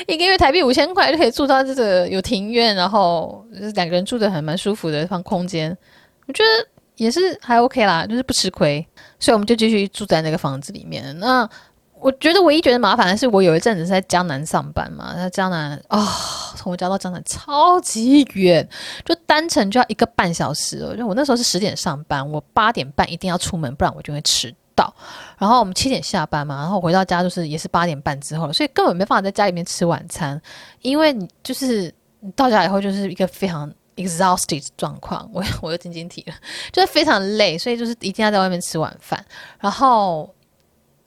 [0.07, 5.77] 一个月台币五千块就可以住到这个有庭院，然后两个人住的还蛮舒服的放空间，
[6.27, 8.87] 我觉得也是还 OK 啦，就是不吃亏，
[9.19, 11.19] 所以我们就继续住在那个房子里面。
[11.19, 11.49] 那。”
[11.99, 16.07] 我觉得唯一觉得麻烦的是，我有一阵子是在江南上班嘛，在江南啊，
[16.55, 18.69] 从、我家到江南超级远，
[19.03, 20.95] 就单程就要一个半小时了。
[20.95, 24.95] 就我那时候是十点上班，我八点半一定要出门，不然我就会迟到。
[25.39, 30.41] 然后我们七点下班嘛，然后回到家就是也是八点半之后，所以根本没办法在家里面吃晚餐，
[30.83, 36.35] 因为你就是你到家以后就是一个非常 exhausted 状况，我 我又晶晶体了，
[36.73, 39.25] 就是非常累，所以就是一定要在外面吃晚饭，
[39.59, 40.33] 然后。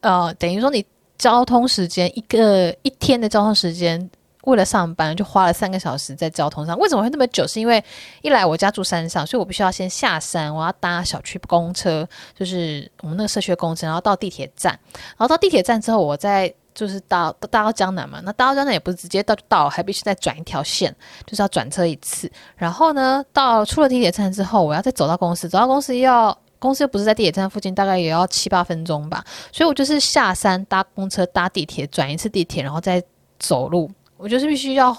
[0.02, 0.86] 呃，等于说你
[1.18, 4.10] 交通时间一个一天的交通时间，
[4.44, 6.80] 为了上班就花了三个小时在交通上。
[6.80, 7.46] 为什么会那么久？
[7.46, 7.84] 是因为
[8.22, 18.22] 一来我家住山上，所以我必须要先下山，我要搭小区公车，就是我们那个社区的公车，然后到地铁站，然后到地铁站之后，我再就是到搭到江南嘛。
[18.24, 22.32] 那搭到江南也不是直接到就到，还必须再转一条线，就是要转车一次。
[22.56, 26.38] 然后呢，到出了地铁站之后，我要再走到公司，走到公司要。
[26.62, 33.02] 公司又不是在地铁站附近，大概也要七八分钟吧，所以我就是下山搭公车、搭地铁，转一次地铁，然后再
[33.40, 33.90] 走路。
[34.18, 34.94] 我就是必须要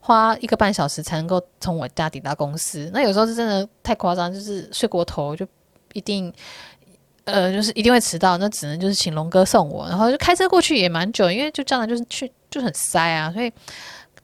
[0.00, 2.90] 花一个半小时才能够从我家抵达公司。
[2.92, 5.46] 那有时候是真的太夸张，就是睡过头就
[5.92, 6.34] 一定，
[7.24, 8.38] 呃，就是一定会迟到。
[8.38, 13.52] 那只能就是请龙哥送我，然后就开车过去也蛮久，因为就这样就是去就很塞啊，所以。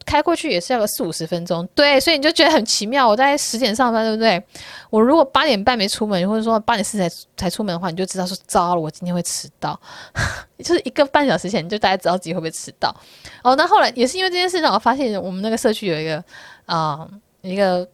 [0.07, 3.07] 开过去也是要个四五十分钟，对，所以你就觉得很奇妙。
[3.07, 4.43] 我在十点上班，对不对？
[4.89, 9.79] 我如果八点半没出门，或者说八点四才才出门的话，你就知道说糟了，我今天会迟到。
[10.59, 12.93] 就是一个半小时前，你就大概知道自己会不会迟到。
[13.45, 16.25] 哦，那后来也是因为这件事让我发现，我们那个社区有一个
[16.65, 17.07] 啊、
[17.43, 17.87] 一个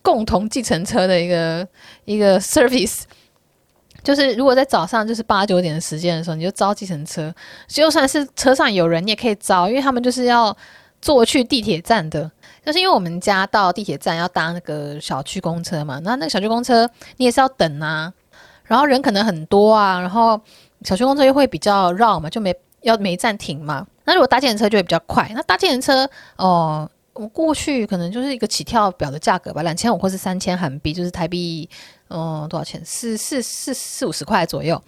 [0.00, 1.68] 共同计程车的一个
[2.06, 3.02] 一个 service，
[4.04, 7.34] 就是如果在早上就是八九点的时间的时候，你就招计程车，
[7.66, 10.56] 就算是车上有人，你也可以招，因为他们就是要。
[11.00, 12.30] 坐去地铁站的，
[12.64, 16.88] 就是因为我们家到地铁站要搭那个小区公车嘛，那那个小区公车
[17.18, 18.10] 你也是要等啊，
[18.64, 20.40] 然后人可能很多啊，然后
[20.82, 23.86] 小区公车又会比较绕嘛，就没要没站停嘛。
[24.06, 31.68] 那如果搭计程车就会比较快，那搭计程车哦，我过去可能就是一个起跳表的价格吧，两千五或是三千韩币，就是台币
[32.14, 32.80] 嗯多少钱？
[32.84, 34.82] 四四四四五十块左右，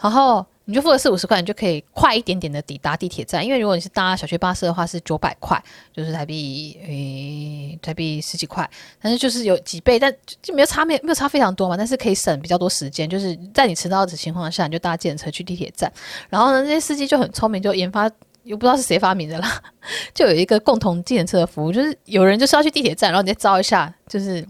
[0.00, 0.44] 然后。
[0.68, 3.46] 你就付了四五十块，你就可以快一点点的抵达地铁站。
[3.46, 5.62] 因为如果你是搭小区巴士的话，是九百块，
[5.94, 8.68] 就是台币诶，台币十几块。
[9.00, 11.76] 但是就是有几倍，但就没有差没没有差非常多嘛。
[11.76, 15.88] 但是可以省比较多时间，就是在你迟到的情况下，你就搭计程车去地铁站。
[16.28, 18.10] 然后呢，那些司机就很聪明，就研发，
[18.42, 19.62] 又不知道是谁发明的啦，
[20.12, 24.44] 就有一个共同计程车的服务，就是有人就是要去地铁站，然后你再招一下，就是。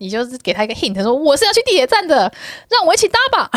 [0.00, 2.32] 你就是给他一个 hint，说我是要去地铁站的，
[2.70, 3.50] 让我一起搭吧。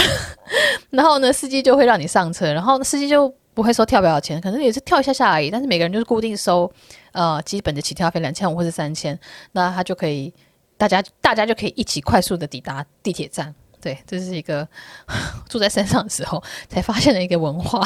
[0.91, 5.49] 然后呢，司机就会让你上车，然后司机就不会收跳表的钱，可能也是跳一下下而已。
[5.49, 6.69] 但是每个人就是固定收，
[7.13, 9.17] 呃，基本的起跳费两千五或是三千，
[9.53, 10.33] 那他就可以，
[10.77, 13.55] 大家大家就可以一起快速的抵达地铁站。
[13.79, 14.67] 对，这是一个
[15.47, 17.81] 住在山上的时候才发现的一个文化。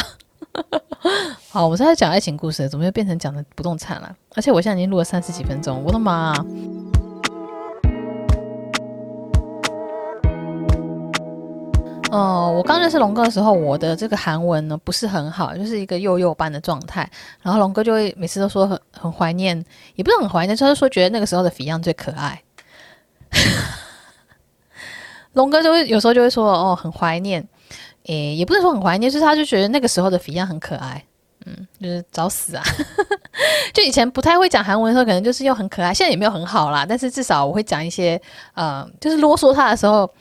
[1.50, 4.16] 好，我们现在讲爱情故事，怎么又变成讲的不动产了？
[4.34, 6.34] 而且我现在已经录了三十几分钟，我的妈！
[12.10, 17.10] 哦，我刚认识龙哥的时候，我的这个韩文呢不是很好，就是一个幼幼班的状态。
[17.42, 19.64] 然后龙哥就会每次都说很很怀念，
[19.96, 22.42] 也不是很怀念，就是说觉得那个时候的 Fion 最可爱。
[25.34, 27.46] 龙哥就会有时候就会说哦，很怀念，
[28.06, 31.04] 诶，也不是说很怀念，就是他就觉得那个时候的 Fion 很可爱，
[31.46, 32.64] 嗯，就是找死啊。
[33.74, 36.86] 就以前不太会讲韩文的时候，可能就是又很可爱，现在也没有很好啦。
[36.88, 38.20] 但是至少我会讲一些，
[38.56, 40.12] 呃，就是啰嗦他的时候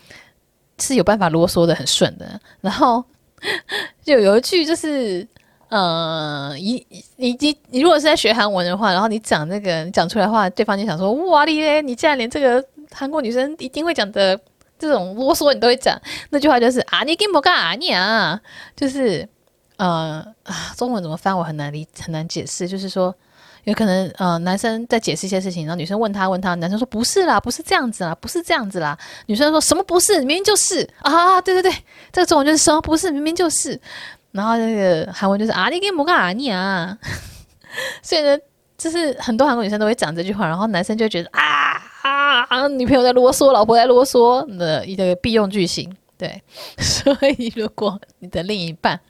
[0.78, 2.40] 是有办法啰嗦的很顺的。
[2.60, 3.04] 然后
[4.04, 5.26] 就有一句就是，
[5.68, 14.38] 呃，你你你你如果是在学韩文的话，然后你讲那个你讲出来的话，对方就想说哇你嘞，你竟然连这个韩国女生一定会讲的
[14.78, 16.00] 这种啰嗦你都会讲。
[16.30, 18.40] 那句话就是啊，你给我干啊你啊，
[18.74, 19.28] 就是。
[19.78, 23.14] 呃啊，中文怎么翻我很难理很难解释，就是说
[23.66, 28.96] 有可能呃男生在解释一些事情，然后女生问他问他，男生说不是啦，不是这样子啦，不是这样子啦，
[29.26, 30.88] 女生说什么不是，明明就是。
[30.98, 31.76] 啊，对对对，
[32.12, 33.78] 这个中文就是什么不是，明明就是，
[34.30, 36.96] 然后那个韩文就是啊你给我干啊你啊，
[38.02, 38.38] 所以呢，
[38.78, 41.42] 就是很多韩国女生都会讲这句话，然后男生就觉得啊
[42.02, 46.40] 啊啊，女朋友在啰嗦，老婆在啰嗦的一个必用句型，对，
[46.78, 49.00] 所以如果你的另一半。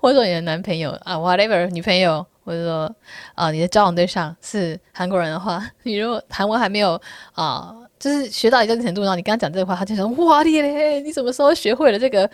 [0.00, 2.94] 或者说你的男朋友啊，whatever，女朋友，或者说
[3.34, 7.00] 啊，你的交往对象是韩国人的话， 你如果韩文还没有
[7.34, 12.28] 啊，就是学到一定程度，然后你跟他讲这个话，他就说哇咧，你什么时候学会了这个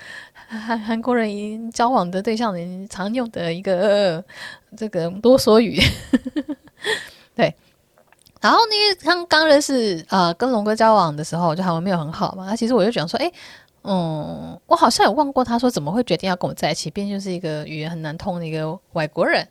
[0.49, 4.25] 韩 韩国人交往的对象人常用的一个、
[4.77, 5.79] 这个啰嗦语？
[7.37, 7.55] 对。
[8.41, 13.31] 然后那个刚刚认识啊，跟龙哥交往的时候，就韩文没有很好嘛，那其实我就讲说，哎。
[13.85, 19.47] 嗯，我好像有问过他说怎么会决定要跟我在一起，毕竟就是一个语言很难通的一个外国人。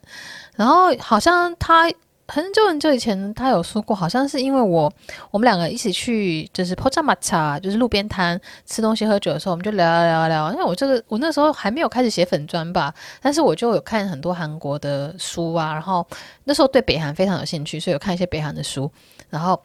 [0.54, 1.90] 然后好像他
[2.30, 4.92] 很久很久以前他有说过，好像是因为我
[5.30, 10.52] 我们两个一起去就是 p o c h a m a c h a 就是路边摊吃东西喝酒的时候，我们就聊聊聊聊。
[10.52, 16.06] 因为我这个我那时候还没有开始写粉砖吧，但是我就有看很多韩国的书啊，然后
[16.44, 18.90] 那时候对北韩非常有兴趣，所以有看一些北韩的书，
[19.30, 19.58] 然后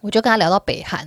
[0.00, 1.06] 我就跟他聊到北韩，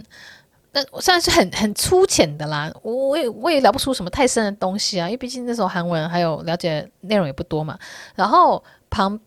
[0.76, 7.80] 但我算是很很粗浅的啦，我我也我也聊不出什么太深的东西啊，因为毕竟那时候韩文还有了解内容也不多嘛。
[8.14, 9.18] 然后旁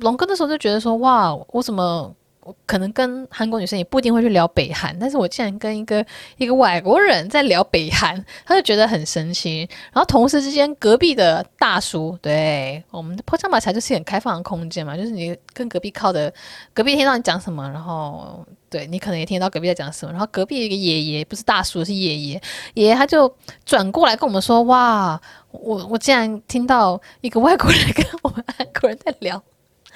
[0.00, 2.12] 龙哥那时候就觉得说，哇，我怎么？
[2.46, 9.68] 我可能跟韩国女生也不一定会去聊北韩，但是我竟然跟一个一个外国人在聊北韩，他就觉得很神奇。
[9.92, 16.32] 然后同时之间，隔壁的大叔，对，我们的破枪马才就是很开放的空间嘛，就是你跟隔壁靠的，
[16.72, 22.42] 隔壁听到你讲什么，然后对你可能也听到隔壁在讲什么，然后隔壁一个爷爷不是大叔是爷爷，
[22.74, 23.34] 爷爷他就
[23.64, 25.20] 转过来跟我们说，哇，
[25.50, 29.42] 我我竟然听到一个外国人跟我们 韩国人在聊。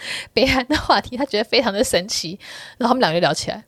[0.32, 2.38] 北韩的话题，他觉得非常的神奇，
[2.78, 3.64] 然后他们两个就聊起来，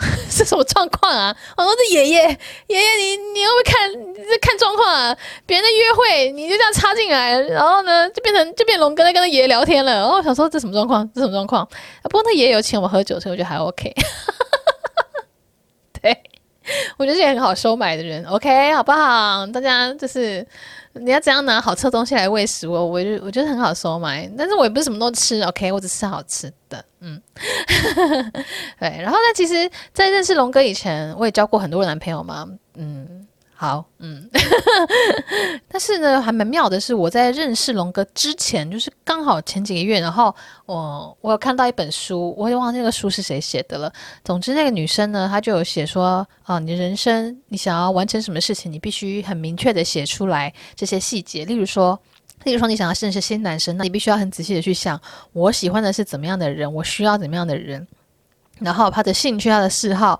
[0.30, 1.36] 是什么状况啊？
[1.56, 2.22] 我说这爷爷，
[2.68, 5.16] 爷爷你你会不会看这看状况啊？
[5.44, 9.92] 别人在约会，你就这样插进来，然后呢就变成就变龙哥在跟他爷爷聊天了。
[9.92, 11.06] 然后我想说这什么状况？
[11.12, 11.68] 这什么状况？
[12.04, 13.94] 不过他爷爷有请我们喝酒，所以我觉得还 OK。
[16.00, 16.16] 对，
[16.96, 19.46] 我觉得是一个很好收买的人，OK 好不好？
[19.48, 20.46] 大家就是。
[20.94, 22.84] 你要怎样拿好吃的东西来喂食我？
[22.86, 27.20] 我就我觉得很好收买，但是我也不是什么都吃，OK，我只吃好吃的，嗯，
[28.80, 28.88] 对。
[29.00, 33.19] 然后呢，其实，在认识龙哥以前，我也交过很多男朋友嘛，嗯。
[33.60, 34.26] 好，嗯，
[35.68, 40.34] 但是呢，还蛮妙的是，我在认识龙哥之前，就是刚好前几个月，然后
[40.64, 43.92] 我我有看到一本书，我也忘记那个书是谁写的了。
[44.24, 51.44] 总之，那个女生呢，她就有写说，啊，你的人生，你想要完成什么事情，你必须很明确的写出来这些细节。
[51.44, 52.00] 例如说，
[52.44, 54.98] 例如说，你想要认识新男生，那你必须要很仔细的去想，
[55.34, 57.86] 我喜欢的是怎么样的人，我需要怎么样的人，
[58.58, 60.18] 然后他的兴趣、他的嗜好。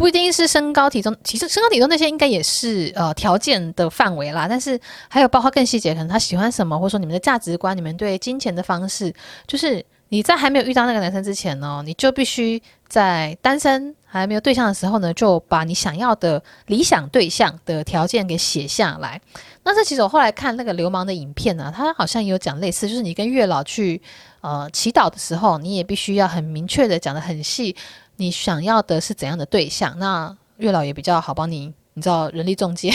[0.00, 4.46] 不一定是身高体重，其实身高体重那些应该也是呃条件的范围啦。
[4.48, 4.80] 但是
[5.10, 9.14] 还有包括更细节，可能他喜欢什么，或者说你们的价值观、你们对金钱的方式，
[9.46, 19.20] 就是你在还没有遇到那个男生之前呢，你就必须在单身还没有对象的时候呢，就把你想要的理想对象的条件给写下来。
[19.62, 24.00] 那这其实我后来看那个流氓的影片呢，他好像也有讲类似，就是你跟月老去
[24.40, 27.76] 呃祈祷的时候，你也必须要很明确的讲得很细。
[28.20, 29.98] 你想要的是怎样的对象？
[29.98, 32.92] 那月老也比较好帮你，你知道人力中介，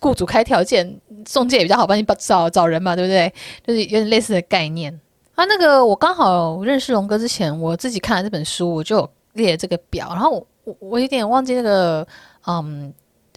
[0.00, 3.30] 雇主开条件，中介也比较好帮你找找人嘛，对不对？
[3.66, 4.98] 就是有点类似的概念。
[5.34, 12.06] 啊，那个我刚好认识龙哥之前，我自己看了这本书，我就列这个表，然后我我有点忘记那个
[12.46, 12.92] 嗯。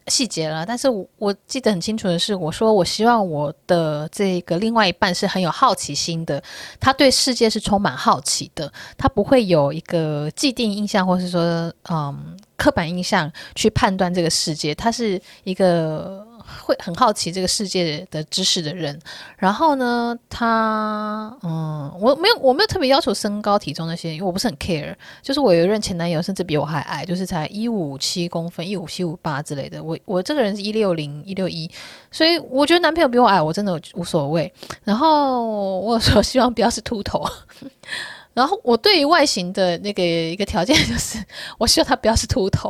[0.08, 6.42] 细节了，但是我我记得很清楚的是，我说我希望我的这个另外一半是很有好奇心的，
[6.80, 16.26] 他对世界是充满好奇的，他不会有一个既定印象，或是说嗯刻板印象去判断这个世界，他是一个。
[16.64, 19.00] 会很好奇这个世界的知识的人，
[19.38, 24.96] 然后呢，他嗯，我没有我没有特别要求身高体重那些，因为我不是很 care。
[25.22, 29.84] 就是我有一任前男友，甚至比我还矮，就是才一五七公分，一五七五八之类的。
[29.84, 31.70] 我我这个人是一六零一六一，
[32.12, 34.52] 所以我觉得男朋友比我矮，我真的无所谓。
[34.84, 37.26] 然后我说希望不要是秃头。
[38.34, 41.18] 然后我对于外形的那个一个条件就是，
[41.58, 42.70] 我希望他不要是秃头。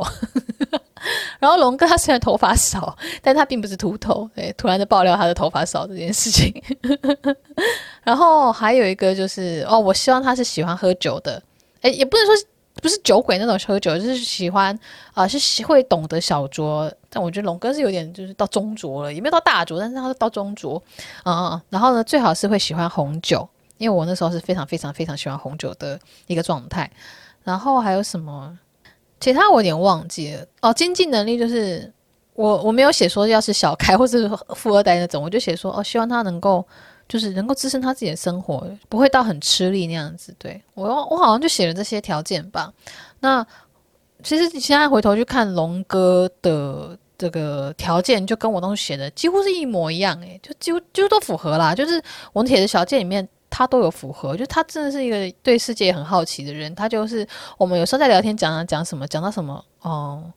[1.38, 4.28] 然后龙哥他虽然头发少，但他并不是秃头。
[4.34, 6.52] 对，突然的爆料他的头发少这件事情。
[8.02, 11.42] 然后还有一个就是哦，我希望他是喜欢喝酒的，
[11.82, 12.34] 诶，也不能说
[12.82, 14.74] 不是酒鬼那种喝酒，就是喜欢
[15.14, 16.90] 啊、呃，是会懂得小酌。
[17.08, 20.80] 但我觉得龙哥是有点就是到中酌了，也没有到大酌，但是他是到中酌。
[21.24, 23.48] 嗯，然后呢，最好是会喜欢红酒，
[23.78, 26.90] 因为我那时候是非常非常非常喜欢红酒的一个状态。
[27.42, 28.58] 然后还有什么？
[29.18, 30.72] 其他我有点忘记了哦。
[30.72, 31.92] 经济能力就是
[32.34, 36.66] 我我没有写说要是小开或是富二代那种，我就写说哦，希望他能够
[37.08, 40.34] 就是能够支撑他自己的生活，不会到很吃力那样子。
[40.38, 42.72] 对，我我好像就写了这些条件吧。
[43.20, 43.46] 那
[44.22, 51.74] 其实你现在回头去看龙哥的这个条件，就跟我当时写的几乎是一模一样，诶，就几乎几乎都符合啦。
[51.74, 52.02] 就是
[52.32, 53.26] 我写的小件里面。
[53.48, 56.74] 他都有符合，就他真的是一个对世界很好奇的人。
[56.74, 57.26] 他就是
[57.56, 60.32] 我们有时候在聊天讲讲什么，讲到什么，哦、嗯，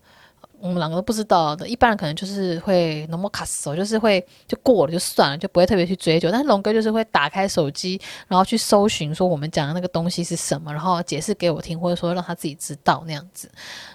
[0.61, 1.67] 我们两个都不知道的。
[1.67, 6.29] 一般人可能就是会 no more cast 就是会就过了就算了，就不会特别去追究。
[6.31, 13.49] 但是龙哥就是会打开手机，然后去搜寻说我们讲的那个东西是什么，然后解释给我听，或者说让他自己知道那样子。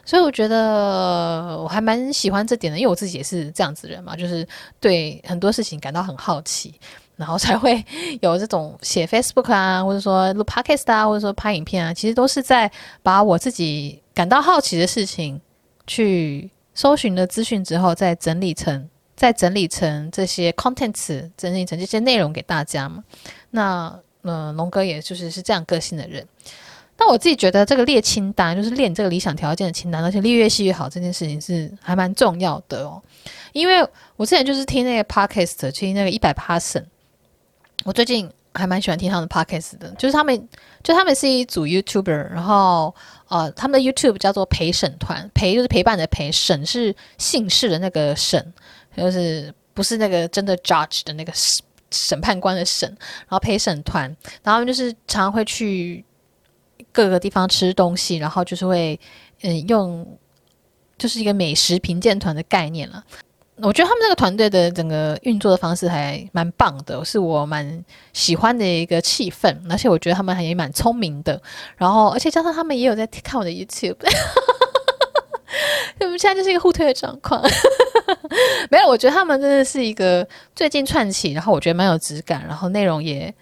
[0.04, 4.46] 所以我觉得我还蛮喜欢这点的，因为我自己也是这样子的人嘛，就是
[4.80, 6.74] 对很多事情感到很好奇。
[7.16, 7.84] 然后才会
[8.22, 12.70] 有这种写 Facebook 啊，或者说录 Podcast 啊，或者说拍影片啊，其实都是在
[13.02, 15.40] 把我自己感到好奇的事情
[15.86, 23.04] 去搜寻了资讯之后，再整理成再整理成这些 contents，整理成这些内容给大家嘛。
[23.50, 26.26] 那嗯、龙哥也就是是这样个性的人。
[26.96, 33.02] 那我自己觉得这个列清单，就是列这个理想条件的清单，而且列越细越好，这件事情是还蛮重要的哦。
[33.52, 33.86] 因为
[34.16, 36.88] 我之前就是听那个 Podcast，听那个一百 p a s s o n。
[37.82, 40.48] 我最近还蛮喜欢听他们的 podcast 的，就是他们，
[40.82, 42.94] 就他们是一组 YouTuber，然后
[43.28, 48.54] 呃，他们的 YouTube 叫做陪审团，陪就是陪伴的陪，审是姓氏的那个审，
[48.96, 56.04] 就是不是那个真的 judge 的那个审审判官的审，然后陪审团，然后就是常常会去
[56.92, 58.98] 各个地方吃东西，然后就是会
[59.42, 60.18] 嗯用
[60.96, 63.04] 就是一个美食评鉴团的概念了。
[63.62, 71.40] 我觉得他们那个团队的整个运作的方式还蛮棒的，是我蛮喜欢的一个气氛，而且我觉得他们还也蛮聪明的。
[71.76, 73.94] 然后，而且加上他们也有在看我的 YouTube，
[76.00, 77.40] 我们现在就是一个互推的状况。
[78.70, 80.26] 没有，我觉得他们真的是一个
[80.56, 83.32] 最近串起，然后我觉得蛮有质感，然后内容也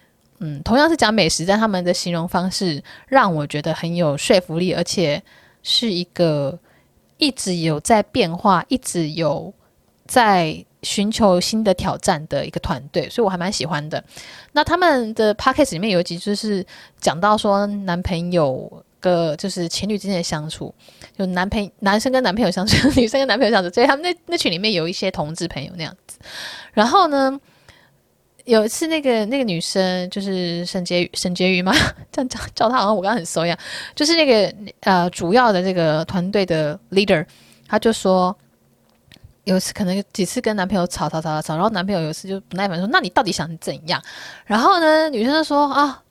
[0.41, 5.23] 嗯，同样是讲美食，但他们的形容方式让我觉得很有说服力，而且
[5.63, 6.59] 是一个
[7.17, 9.51] 一直有在变化，一直有。
[10.05, 14.03] 在寻求新的挑战的一个团队，所以我还蛮喜欢的。
[14.51, 16.65] 那他们的 podcast 里面有一集就是
[16.99, 20.73] 讲到说，男朋友跟就是情侣之间的相处，
[21.17, 26.19] 就男朋男生跟男朋友相处，女生跟男朋友相处，所以他们那那群里面有一些同志朋友那样子。
[26.73, 27.39] 然后呢，
[28.43, 31.71] 有一次那个那个女生就是沈婕，沈婕妤吗？
[32.11, 33.57] 这样叫叫她好像我刚刚很熟一样，
[33.95, 37.25] 就是那个呃主要的这个团队的 leader，
[37.69, 38.37] 他就说。
[39.45, 44.01] 有一次可能几次跟男朋友吵吵吵吵吵，然后男朋友有一次就不耐烦说：“那你到底想怎样？”
[44.45, 46.01] 然后呢，女生就说：“啊，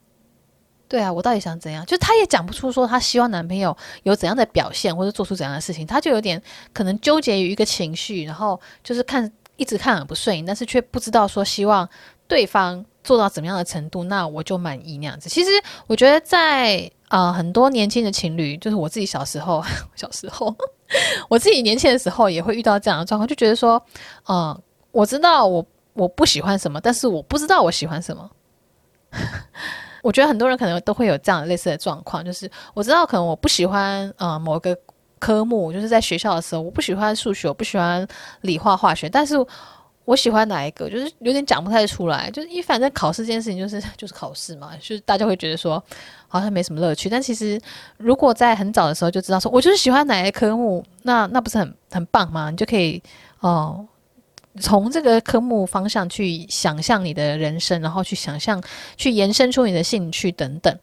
[0.87, 6.43] 对啊，我到底想怎样？”就她也讲不出说她希望男朋友有怎样的表现或者做出怎样的事情，她就有点
[6.75, 11.89] 可能纠结于一个情绪，然后就是看一直看很不顺眼，但是却不知道说希望
[12.29, 15.31] 对方做到怎么样的程度，那我就满意那样子。
[15.31, 15.51] 其实
[15.87, 19.63] 我觉得在啊、很多年轻的情侣，就是我自己小时候，
[19.97, 20.55] 小时候。
[21.29, 23.83] 我自己年轻的时候也会遇到这样的状况，就觉得说，
[24.29, 24.59] 嗯，
[24.91, 28.31] 我知道我我不喜欢什么，但是我不知道我喜欢什么。
[30.03, 34.77] 我觉得很多人可能都会有这样类似的状况，就是我知道可能我不喜欢呃某个
[35.19, 38.07] 科目，就是在学校的时候我不喜欢数学，我不喜欢
[38.41, 39.35] 理化化学，但是。
[40.05, 42.31] 我喜欢哪一个，就是有点讲不太出来。
[42.31, 45.83] 就是因为反正考试这件事情，就是 就是考试嘛，就是大家会觉得说
[46.27, 47.09] 好像没什么乐趣。
[47.09, 47.61] 但其实
[47.99, 52.51] 如果在很早的时候就知道说，我就是喜欢哪一科目，那那不是很很棒吗？
[52.51, 53.03] 你就可以
[53.41, 53.87] 哦，
[54.61, 58.63] 从这个科目方向去想象你的人生，然后去想象
[58.97, 60.77] 去延伸出你的兴趣等等。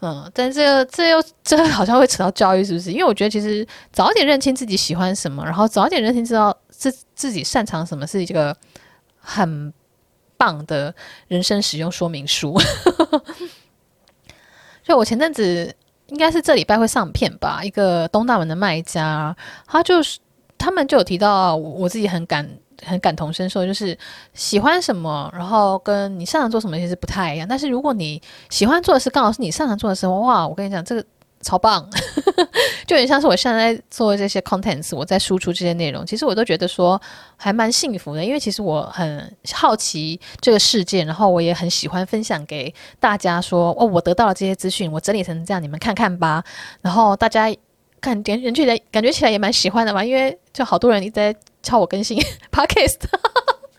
[0.00, 2.92] 嗯，但这这又这好像会扯到教育，是不是？
[2.92, 8.56] 因为我觉得其实早一点认清自己喜欢什么，然后早一点认清知道自自己擅长什么，是一个
[9.18, 9.72] 很
[10.36, 10.94] 棒的
[11.26, 12.56] 人生使用说明书。
[14.84, 15.74] 就我前阵子
[16.06, 19.36] 应该是这礼拜会上片吧，一个东大门的卖家，
[19.66, 20.20] 他就是
[20.56, 22.48] 他们就有提到，我自己很感
[22.84, 23.96] 很感同身受，就是
[24.34, 27.46] 喜欢什么，然后跟你擅长做什么其实不太一样。
[27.48, 28.20] 但是如果你
[28.50, 31.04] 喜欢做的事刚好是你擅长做的事，哇，我跟你讲这个。
[31.40, 31.88] 超棒，
[32.84, 37.00] 就有点像是我现在在做这些 contents，我在输出这些内容，其实我都觉得说
[37.36, 46.42] 还蛮幸福的，因为其实我很好奇这个世界，然后我也很喜欢分享给大家说，哦，我得到了这些资讯，我整理成这样，你们看看吧。
[46.80, 47.54] 然后大家
[48.00, 51.32] 看点人觉得感觉起来也蛮喜欢的嘛，因为就好多人一直在
[51.68, 52.18] 敲我更新
[52.50, 52.96] podcast。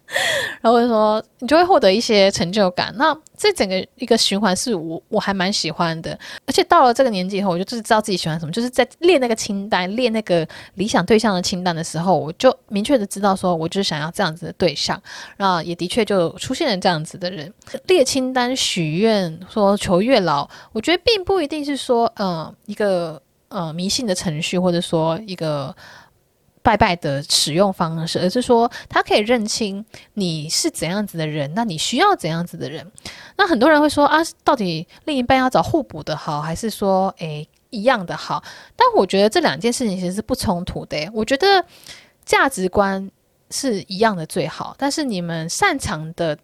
[0.59, 2.91] 然后就说，你就会获得一些成就感。
[2.97, 6.17] 那这整个一个循环是我我还蛮喜欢的。
[6.47, 8.51] 而且到了这个年纪以后，我就知道自己喜欢什么。
[8.51, 14.99] 就是在列那个清单、列那个理想对象的清单的时候，我就明确的知道说，我就是想要这样子的对象。
[15.37, 17.53] 然后也的确就出现了这样子的人。
[17.85, 25.73] 列清单、许愿、说求月老，我觉得并不一定是说，呃，一个呃迷信的程序，或者说一个。
[26.69, 32.85] 拜拜的使用方式，而是说他可以认清你是怎样子的人，那你需要怎样子的人。
[33.35, 38.43] 那很多人会说啊，到底另一半要找互补的好，还是说诶一样的好？
[38.75, 41.09] 但我觉得这两件事情其实是不冲突的。
[41.11, 41.65] 我觉得
[42.23, 43.09] 价值观
[43.49, 46.37] 是一样的最好，但是你们擅长的。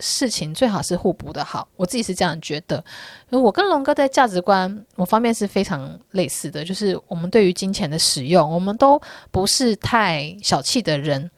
[0.00, 2.82] 事情最好是互补的好，我自己是这样觉得。
[3.30, 11.30] 我跟龙哥在价值观某方面是非常类似的，就是我们对于金钱的使用，我们都不是太小气的人。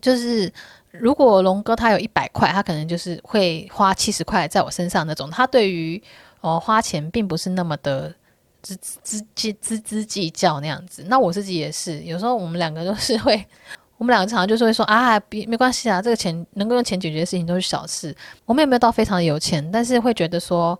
[0.00, 0.52] 就是
[0.92, 5.30] 如果龙哥他有一百块，他可能就是会花七十块在我身上那种。
[5.30, 6.00] 他对于
[6.42, 8.14] 哦花钱并不是那么的
[8.62, 11.04] 錙錙錙錙錙计较那样子。
[11.08, 13.44] 那我自己也是，有时候我们两个都是会。
[13.96, 18.14] 我们两个常常就是会说啊，别没关系啊，这个钱能够用钱解决的事情都是小事。
[18.44, 20.78] 我们也没有到非常有钱，但是会觉得说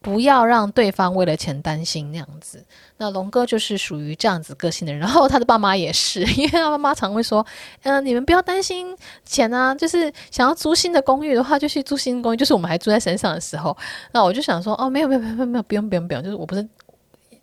[0.00, 2.64] 不要让对方为了钱担心那样子。
[2.96, 7.44] 那龙哥就是属于这样子个性的人， 然后他的爸妈也是，因为他妈妈常会说，
[7.82, 12.36] 嗯、你们不要担心钱啊，就是想要租新的公寓的话，就去租新公寓。
[12.36, 13.76] 就是我们还住在山上的时候，
[14.12, 16.66] 那我就想说，哦，没有没有没有没有，不用不用不用，就是我不是，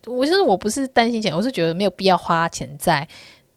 [0.06, 3.06] 我就是我不是担心钱，我是觉得没有必要花钱在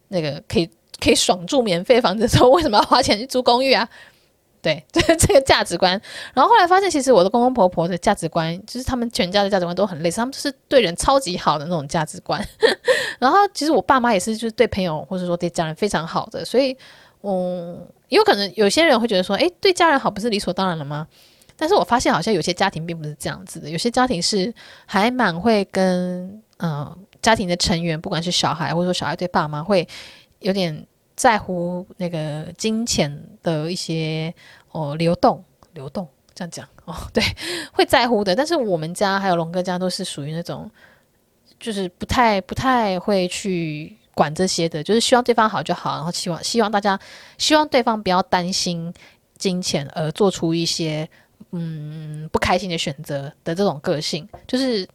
[0.08, 0.68] 那个可以。
[1.00, 3.88] 可以爽住免费房子的时候，为什么要花钱去租公寓啊？
[4.60, 5.92] 对，这 这个价值观。
[6.34, 12.44] 然后后来发现，其实我的公公婆婆的价值观，就是他们全家的价值观都很类似，他们就是对人超级好的那种价值观。
[13.20, 16.44] 然后其实我爸妈也是，就是对朋友或者说对家人非常好的。
[16.44, 16.76] 所以，
[17.22, 21.06] 嗯，有可能有些人会觉得说，诶，对家人好不是理所当然了吗？
[21.56, 24.52] 但是我发现好像有些家庭并不是这样子的，有些家庭是
[24.86, 29.86] 还蛮会跟嗯家庭的成员，不管是小孩或者说小孩对爸妈会。
[30.40, 30.86] 有点
[31.16, 34.32] 在乎那个金钱的一些
[34.70, 37.22] 哦流动，流动这样讲哦，对，
[37.72, 38.36] 会在乎的。
[38.36, 40.70] 但是我们家还有龙哥家都是属于那种，
[41.58, 46.98] 就是不太不太会去管这些的，就是希望对方好就好，然后希望希望大家
[47.36, 48.94] 希望对方不要担心
[49.36, 51.08] 金钱而做出一些
[51.50, 54.88] 嗯不开心的选择的这种个性，就是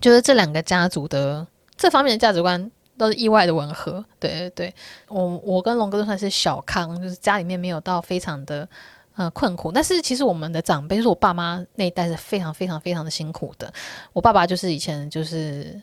[0.00, 1.46] 就是这两个家族的
[1.76, 2.70] 这方面的价值观。
[3.02, 4.74] 都是意外的吻合，对对对，
[5.08, 8.68] 我我跟龙哥都算是小康，就是家里面没有到非常的
[9.16, 13.72] 呃困苦，但是其实我们的长辈，就是我爸妈那一代是非常非常非常的辛苦的。
[14.12, 15.80] 我爸爸就是以前就是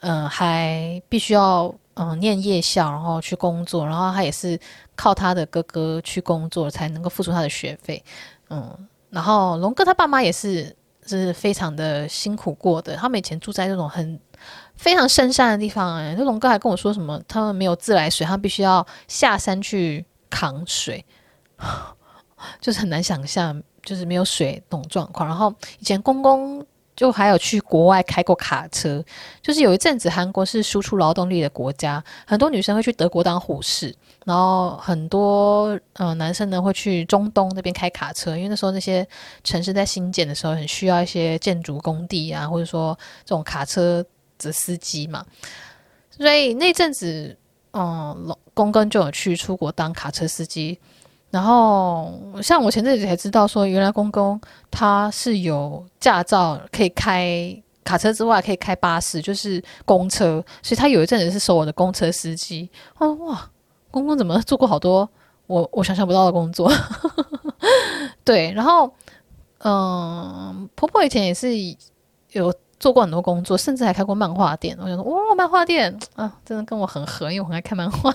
[0.00, 4.58] 嗯、还必须要嗯、念夜校，然后去工作，然后他也是
[4.96, 8.02] 靠他的哥哥去工作才能够付出他的学费，
[8.48, 8.74] 嗯，
[9.10, 10.74] 然后龙哥他爸妈也是
[11.06, 14.18] 是非常的辛苦过的，他们以前住在那种很。
[14.76, 17.20] 非常深山的地方哎、欸，那龙哥还跟我说什么？
[17.26, 21.04] 他们没有自来水，他们必须要下山去扛水，
[22.60, 25.26] 就是很难想象，就是没有水那种状况。
[25.28, 26.64] 然后以前公公
[26.96, 29.02] 就还有去国外开过卡车，
[29.40, 33.94] 就是有一阵子韩国是输出劳动力的国家，很多女生会去德国当护士，
[34.26, 39.06] 然后很多呃男生呢会去中东那边开卡车，因为那时候那些
[39.44, 44.04] 城市在新建的时候很需要一些建筑工地啊，或者说这种卡车。
[44.38, 45.24] 的司机嘛，
[46.10, 47.36] 所以那阵子，
[47.72, 50.78] 嗯，公公就有去出国当卡车司机。
[51.30, 60.44] 然后，像我前阵子才知道说，原来公公他是有驾照，可以开卡车之外，可以开巴士，就是公车。
[60.62, 62.70] 所以他有一阵子是收我的公车司机。
[62.98, 63.50] 哦，哇，
[63.90, 65.08] 公公怎么做过好多
[65.48, 66.70] 我我想象不到的工作？
[68.22, 68.94] 对，然后，
[69.58, 71.50] 嗯，婆婆以前也是
[72.30, 72.54] 有。
[72.84, 74.76] 做过很多工作，甚至还开过漫画店。
[74.78, 78.14] 我想说，哇，漫画店啊，真的跟我很合，因为我很爱看漫画。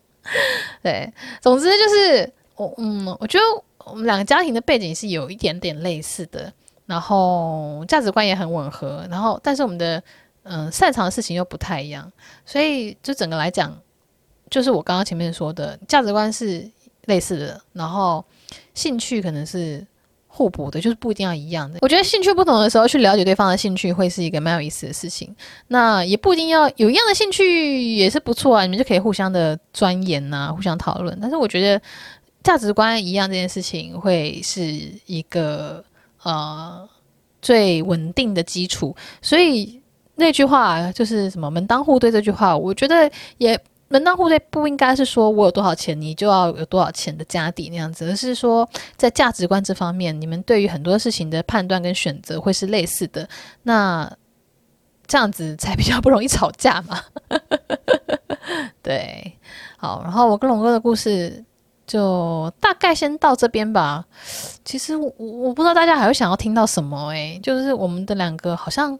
[0.82, 3.44] 对，总之就是我，嗯，我觉得
[3.84, 6.50] 我们两个家庭的背景是有一点点类似的，
[6.86, 10.02] 然后价值观也很吻合，然后但是我们的
[10.44, 12.10] 嗯擅长的事情又不太一样，
[12.46, 13.76] 所以就整个来讲，
[14.48, 16.66] 就是我刚刚前面说的价值观是
[17.04, 18.24] 类似的，然后
[18.72, 19.86] 兴趣可能是
[20.32, 21.80] 互补的，就是不一定要一样的。
[21.82, 25.34] 我觉得兴趣不同的时候去了解对方的兴趣会是一个蛮有意思的事情。
[25.66, 31.18] 那也不一定要有一样的兴趣也是不错啊，你们就可以互相的钻研呐、啊，互相讨论。
[31.20, 31.82] 但是我觉得
[32.42, 34.62] 价值观一样这件事情会是
[35.06, 35.84] 一个
[36.22, 36.88] 呃
[37.42, 38.96] 最稳定的基础。
[39.20, 39.82] 所以
[40.14, 43.60] 那句话就是什么门当户对这句话，我觉得也。
[43.92, 53.28] 门当户对不应该是说我有多少钱，你就要有多少钱的家底那样子，而是说在价值观这方面，你们对于很多事情的判断跟选择会是类似的，
[53.64, 54.08] 那
[55.08, 57.00] 这样子才比较不容易吵架嘛。
[58.80, 59.36] 对，
[59.76, 61.44] 好，然后我跟龙哥的故事
[61.84, 64.04] 就大概先到这边吧。
[64.64, 68.96] 其实我我不知道大家还会想要听到什么诶、就是我们的两个好像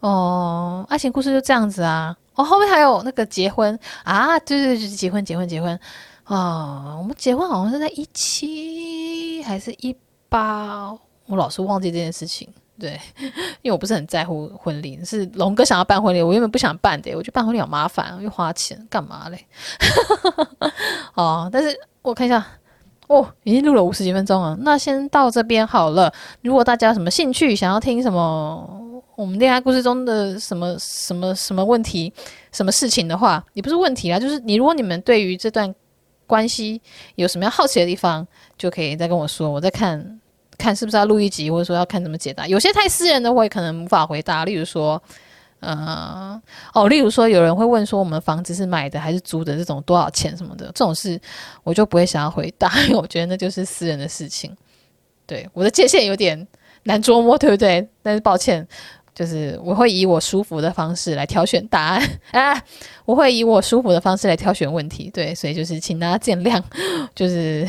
[0.00, 2.16] 哦，爱情故事就这样子啊。
[2.34, 5.78] 哦，后面还有那个结婚啊，对对对，结婚结婚结婚
[6.24, 6.96] 啊！
[6.98, 9.94] 我们结婚好像是在一七还是一
[10.28, 10.92] 八，
[11.26, 12.48] 我老是忘记这件事情。
[12.76, 13.00] 对，
[13.62, 19.46] 因为我不是很在乎婚礼，是龙哥想要办婚礼，我原本不想办的，我觉得办婚礼好麻烦，又花钱，干嘛嘞？
[21.14, 22.44] 哦，但是我看一下，
[23.06, 26.12] 哦，已经录了五十几分钟了，那先到这边好了。
[26.42, 28.80] 如果大家有什么兴趣，想要听什么？
[29.16, 32.12] 我们恋爱故事中的什么什么什么问题、
[32.52, 35.72] 什么事情的话，也不是问题啦，就是你如果你们对于这段
[36.26, 36.80] 关系
[37.14, 38.26] 有什么样好奇的地方，
[38.58, 40.20] 就可以再跟我说，我再看
[40.58, 42.46] 看是不是要录一集，或者说要看怎么解答。
[42.48, 44.44] 有些太私人的，我也可能无法回答。
[44.44, 45.00] 例如说，
[45.60, 46.40] 呃，
[46.72, 51.20] 哦，例如说有人会问说，我们房子是买的还是租的，这种多少钱什么的，这种事
[51.62, 54.56] 我就不会想要回答，因 为我觉得那就是私人的事情。
[55.24, 56.46] 对，我的界限有点
[56.82, 57.88] 难琢磨，对不对？
[58.02, 58.66] 但是抱歉。
[59.14, 62.02] 就是我会以我舒服的方式来挑选答案
[62.32, 62.60] 啊，
[63.04, 66.60] 我会以我舒服的方式来挑选问题，对，所以就是请大家见谅，
[67.14, 67.64] 就是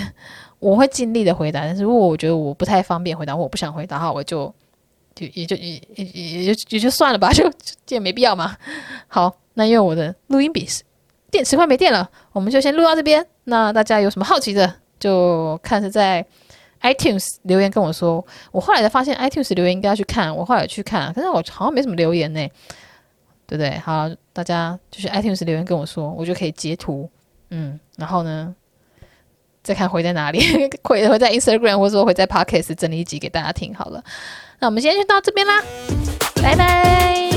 [0.58, 4.52] 我会尽力的回答，但是如果我觉得我不太方便回答，我不想回答的话，我就
[5.14, 7.48] 就也就也也也就也就算了吧，就
[7.86, 8.58] 这也没必要嘛。
[9.08, 10.68] 好，那因为我的录音笔
[11.30, 13.24] 电池快没电了，我们就先录到这边。
[13.44, 16.26] 那大家有什么好奇的，就看是在。
[16.94, 22.40] iTunes 留言跟我说，我后来才发现 iTunes 留言应该要去看，我后来去看，可是我好像没什么留言呢，
[23.48, 23.78] 对不对？
[23.80, 27.10] 好，大家就是 iTunes 留言跟我说，我就可以截图，
[27.50, 28.54] 嗯，然后呢，
[29.64, 30.40] 再看回在哪里，
[30.84, 34.04] 回回在 Instagram 或者说回在 Podcast 整理一集给大家听好了。
[34.60, 35.62] 那我们今天就到这边啦，
[36.42, 37.35] 拜拜。